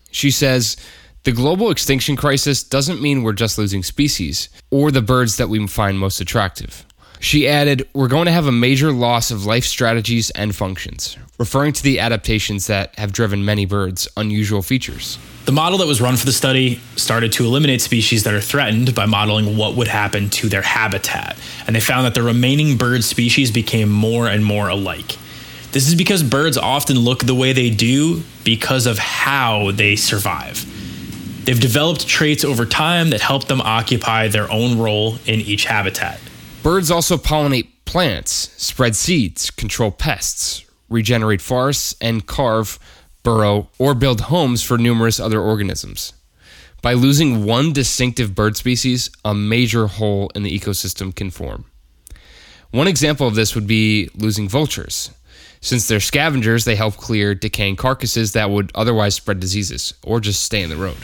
She 0.10 0.32
says, 0.32 0.78
the 1.26 1.32
global 1.32 1.72
extinction 1.72 2.16
crisis 2.16 2.64
doesn't 2.64 3.02
mean 3.02 3.24
we're 3.24 3.34
just 3.34 3.58
losing 3.58 3.82
species 3.82 4.48
or 4.70 4.92
the 4.92 5.02
birds 5.02 5.38
that 5.38 5.50
we 5.50 5.66
find 5.66 5.98
most 5.98 6.22
attractive. 6.22 6.86
She 7.20 7.48
added, 7.48 7.90
We're 7.94 8.10
going 8.10 8.28
to 8.28 8.32
have 8.32 8.46
a 8.46 8.52
major 8.52 8.92
loss 8.92 9.32
of 9.32 9.44
life 9.44 9.66
strategies 9.66 10.30
and 10.32 10.56
functions, 10.56 11.18
referring 11.40 11.74
to 11.74 11.82
the 11.82 12.00
adaptations 12.00 12.68
that 12.68 12.94
have 13.00 13.12
driven 13.12 13.44
many 13.44 13.66
birds' 13.66 14.08
unusual 14.16 14.62
features. 14.62 15.18
The 15.46 15.52
model 15.52 15.80
that 15.80 15.88
was 15.88 16.00
run 16.00 16.16
for 16.16 16.28
the 16.28 16.32
study 16.32 16.80
started 16.96 17.32
to 17.34 17.46
eliminate 17.46 17.82
species 17.82 18.24
that 18.26 18.36
are 18.36 18.42
threatened 18.42 18.94
by 18.94 19.08
modeling 19.08 19.58
what 19.58 19.76
would 19.76 19.88
happen 19.88 20.30
to 20.32 20.48
their 20.48 20.62
habitat, 20.62 21.40
and 21.66 21.76
they 21.76 21.80
found 21.80 22.06
that 22.06 22.14
the 22.14 22.22
remaining 22.22 22.78
bird 22.78 23.04
species 23.04 23.50
became 23.50 23.90
more 23.90 24.28
and 24.28 24.46
more 24.46 24.68
alike. 24.68 25.18
This 25.72 25.88
is 25.88 25.96
because 25.96 26.22
birds 26.22 26.56
often 26.56 27.00
look 27.00 27.24
the 27.24 27.36
way 27.36 27.52
they 27.52 27.72
do 27.72 28.22
because 28.44 28.86
of 28.86 29.00
how 29.00 29.72
they 29.72 29.96
survive. 29.96 30.75
They've 31.46 31.60
developed 31.60 32.08
traits 32.08 32.44
over 32.44 32.66
time 32.66 33.12
that 33.12 33.22
help 33.22 33.46
them 33.46 33.62
occupy 33.62 34.28
their 34.30 34.52
own 34.52 34.80
role 34.80 35.20
in 35.28 35.40
each 35.42 35.66
habitat. 35.66 36.20
Birds 36.64 36.90
also 36.90 37.18
pollinate 37.18 37.68
plants, 37.86 38.52
spread 38.58 38.96
seeds, 38.96 39.52
control 39.52 39.92
pests, 39.92 40.66
regenerate 40.90 41.42
forests, 41.42 41.96
and 42.02 42.26
carve, 42.26 42.80
burrow, 43.22 43.70
or 43.78 43.94
build 43.94 44.22
homes 44.22 44.64
for 44.64 44.80
numerous 44.80 45.20
other 45.20 45.40
organisms. 45.40 46.14
By 46.82 46.94
losing 46.94 47.46
one 47.46 47.74
distinctive 47.74 48.34
bird 48.34 48.58
species, 48.58 49.12
a 49.24 49.36
major 49.36 49.86
hole 49.86 50.32
in 50.34 50.42
the 50.42 50.60
ecosystem 50.60 51.16
can 51.16 51.30
form. 51.30 51.66
One 52.72 52.88
example 52.88 53.28
of 53.28 53.36
this 53.36 53.54
would 53.54 53.68
be 53.68 54.10
losing 54.16 54.50
vultures. 54.50 55.12
Since 55.62 55.88
they're 55.88 56.00
scavengers, 56.00 56.66
they 56.66 56.76
help 56.76 56.98
clear 56.98 57.36
decaying 57.36 57.76
carcasses 57.76 58.34
that 58.34 58.50
would 58.50 58.72
otherwise 58.74 59.14
spread 59.14 59.40
diseases 59.40 59.94
or 60.04 60.20
just 60.20 60.44
stay 60.44 60.64
in 60.64 60.70
the 60.70 60.76
road. 60.76 60.98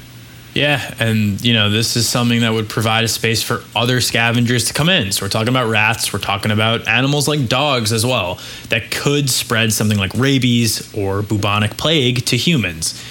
Yeah, 0.53 0.93
and 0.99 1.39
you 1.41 1.53
know, 1.53 1.69
this 1.69 1.95
is 1.95 2.09
something 2.09 2.41
that 2.41 2.51
would 2.51 2.67
provide 2.67 3.03
a 3.05 3.07
space 3.07 3.41
for 3.41 3.63
other 3.75 4.01
scavengers 4.01 4.65
to 4.65 4.73
come 4.73 4.89
in. 4.89 5.11
So 5.11 5.25
we're 5.25 5.29
talking 5.29 5.49
about 5.49 5.69
rats, 5.69 6.11
we're 6.11 6.19
talking 6.19 6.51
about 6.51 6.87
animals 6.87 7.27
like 7.27 7.47
dogs 7.47 7.93
as 7.93 8.05
well 8.05 8.39
that 8.69 8.91
could 8.91 9.29
spread 9.29 9.71
something 9.71 9.97
like 9.97 10.13
rabies 10.13 10.93
or 10.93 11.21
bubonic 11.21 11.77
plague 11.77 12.25
to 12.25 12.37
humans. 12.37 13.01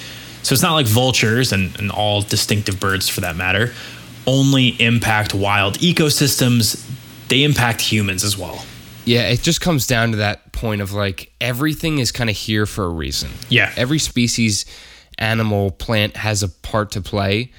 So 0.43 0.53
it's 0.53 0.63
not 0.63 0.75
like 0.75 0.87
vultures 0.87 1.53
and, 1.53 1.79
and 1.79 1.91
all 1.91 2.23
distinctive 2.23 2.79
birds 2.81 3.09
for 3.09 3.21
that 3.23 3.37
matter 3.37 3.73
only 4.27 4.69
impact 4.81 5.35
wild 5.35 5.79
ecosystems, 5.79 6.87
they 7.29 7.43
impact 7.43 7.81
humans 7.81 8.25
as 8.25 8.37
well. 8.37 8.65
Yeah, 9.05 9.29
it 9.29 9.43
just 9.43 9.61
comes 9.61 9.87
down 9.87 10.13
to 10.13 10.19
that 10.19 10.53
point 10.53 10.81
of 10.81 10.93
like 10.93 11.33
everything 11.41 11.99
is 11.99 12.13
kind 12.13 12.31
of 12.31 12.37
here 12.37 12.67
for 12.67 12.85
a 12.85 12.89
reason. 12.89 13.31
Yeah. 13.49 13.73
Every 13.77 13.99
species, 13.99 14.67
animal, 15.21 15.71
plant 15.71 16.17
has 16.17 16.43
a 16.43 16.49
part 16.49 16.93
to 16.93 17.01
play. 17.01 17.53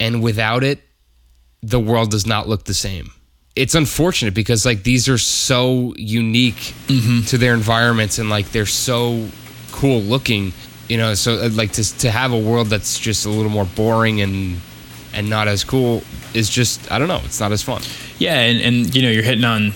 And 0.00 0.22
without 0.22 0.64
it, 0.64 0.80
the 1.62 1.78
world 1.78 2.10
does 2.10 2.26
not 2.26 2.48
look 2.48 2.64
the 2.64 2.74
same. 2.74 3.10
It's 3.54 3.74
unfortunate 3.74 4.32
because 4.32 4.64
like 4.64 4.82
these 4.82 5.08
are 5.08 5.18
so 5.18 5.92
unique 5.96 6.72
to 7.26 7.36
their 7.36 7.52
environments 7.52 8.18
and 8.18 8.30
like 8.30 8.50
they're 8.52 8.64
so 8.64 9.28
cool 9.72 10.00
looking, 10.00 10.52
you 10.88 10.96
know, 10.96 11.14
so 11.14 11.34
uh, 11.34 11.50
like 11.52 11.72
to 11.72 11.98
to 11.98 12.10
have 12.10 12.32
a 12.32 12.38
world 12.38 12.68
that's 12.68 12.98
just 12.98 13.26
a 13.26 13.28
little 13.28 13.50
more 13.50 13.66
boring 13.66 14.22
and 14.22 14.60
and 15.12 15.28
not 15.28 15.48
as 15.48 15.64
cool 15.64 16.02
is 16.32 16.48
just 16.48 16.90
I 16.90 16.98
don't 16.98 17.08
know, 17.08 17.20
it's 17.24 17.40
not 17.40 17.52
as 17.52 17.62
fun. 17.62 17.82
Yeah, 18.18 18.38
and, 18.38 18.60
and 18.60 18.94
you 18.94 19.02
know, 19.02 19.10
you're 19.10 19.24
hitting 19.24 19.44
on 19.44 19.72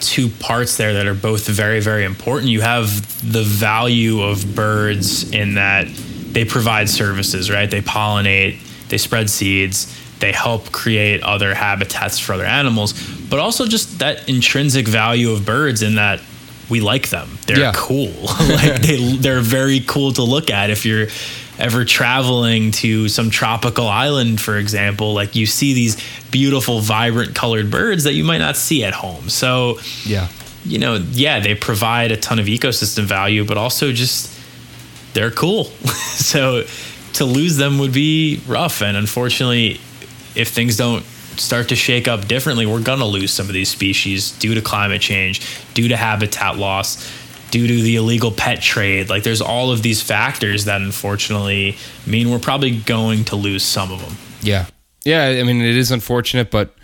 two 0.00 0.28
parts 0.28 0.76
there 0.76 0.94
that 0.94 1.06
are 1.06 1.14
both 1.14 1.46
very, 1.46 1.80
very 1.80 2.04
important. 2.04 2.50
You 2.50 2.62
have 2.62 2.88
the 3.32 3.42
value 3.42 4.22
of 4.22 4.54
birds 4.54 5.30
in 5.30 5.54
that 5.54 5.86
they 6.32 6.44
provide 6.44 6.88
services, 6.88 7.50
right? 7.50 7.70
They 7.70 7.80
pollinate, 7.82 8.58
they 8.88 8.98
spread 8.98 9.28
seeds, 9.30 9.96
they 10.20 10.32
help 10.32 10.70
create 10.72 11.22
other 11.22 11.54
habitats 11.54 12.18
for 12.18 12.34
other 12.34 12.44
animals, 12.44 12.92
but 13.28 13.38
also 13.38 13.66
just 13.66 13.98
that 14.00 14.28
intrinsic 14.28 14.86
value 14.86 15.30
of 15.30 15.44
birds 15.46 15.82
in 15.82 15.94
that 15.96 16.20
we 16.68 16.80
like 16.80 17.08
them. 17.08 17.38
They're 17.46 17.58
Yeah. 17.58 17.72
cool. 17.74 18.12
like 18.22 18.82
they 18.82 19.16
they're 19.16 19.40
very 19.40 19.80
cool 19.80 20.12
to 20.12 20.22
look 20.22 20.50
at 20.50 20.70
if 20.70 20.84
you're 20.86 21.08
ever 21.58 21.84
traveling 21.84 22.70
to 22.70 23.06
some 23.08 23.28
tropical 23.28 23.86
island 23.86 24.40
for 24.40 24.56
example 24.56 25.12
like 25.12 25.36
you 25.36 25.44
see 25.44 25.74
these 25.74 25.94
beautiful 26.30 26.80
vibrant 26.80 27.34
colored 27.34 27.70
birds 27.70 28.04
that 28.04 28.14
you 28.14 28.24
might 28.24 28.38
not 28.38 28.56
see 28.56 28.82
at 28.82 28.94
home 28.94 29.28
so 29.28 29.78
Yeah. 30.06 30.28
you 30.64 30.78
know 30.78 30.94
yeah 31.12 31.38
they 31.40 31.54
provide 31.54 32.12
a 32.12 32.16
ton 32.16 32.38
of 32.38 32.46
ecosystem 32.46 33.02
value 33.04 33.44
but 33.44 33.58
also 33.58 33.92
just 33.92 34.30
they're 35.14 35.30
cool 35.30 35.64
so 36.14 36.64
to 37.12 37.24
lose 37.24 37.56
them 37.56 37.78
would 37.78 37.92
be 37.92 38.40
rough 38.46 38.82
and 38.82 38.96
unfortunately 38.96 39.80
if 40.34 40.48
things 40.48 40.76
don't 40.76 41.04
start 41.36 41.68
to 41.68 41.76
shake 41.76 42.06
up 42.08 42.26
differently 42.26 42.66
we're 42.66 42.82
going 42.82 42.98
to 42.98 43.04
lose 43.04 43.32
some 43.32 43.46
of 43.46 43.52
these 43.52 43.68
species 43.68 44.32
due 44.32 44.54
to 44.54 44.60
climate 44.60 45.00
change 45.00 45.40
due 45.74 45.88
to 45.88 45.96
habitat 45.96 46.56
loss 46.56 47.10
due 47.50 47.66
to 47.66 47.82
the 47.82 47.96
illegal 47.96 48.30
pet 48.30 48.60
trade 48.60 49.08
like 49.08 49.22
there's 49.22 49.40
all 49.40 49.70
of 49.72 49.82
these 49.82 50.02
factors 50.02 50.66
that 50.66 50.80
unfortunately 50.80 51.76
mean 52.06 52.30
we're 52.30 52.38
probably 52.38 52.78
going 52.80 53.24
to 53.24 53.36
lose 53.36 53.64
some 53.64 53.90
of 53.90 54.00
them 54.00 54.16
Yeah. 54.42 54.66
Yeah, 55.04 55.24
I 55.26 55.42
mean 55.44 55.60
it 55.60 55.76
is 55.76 55.90
unfortunate, 55.90 56.50
but 56.50 56.74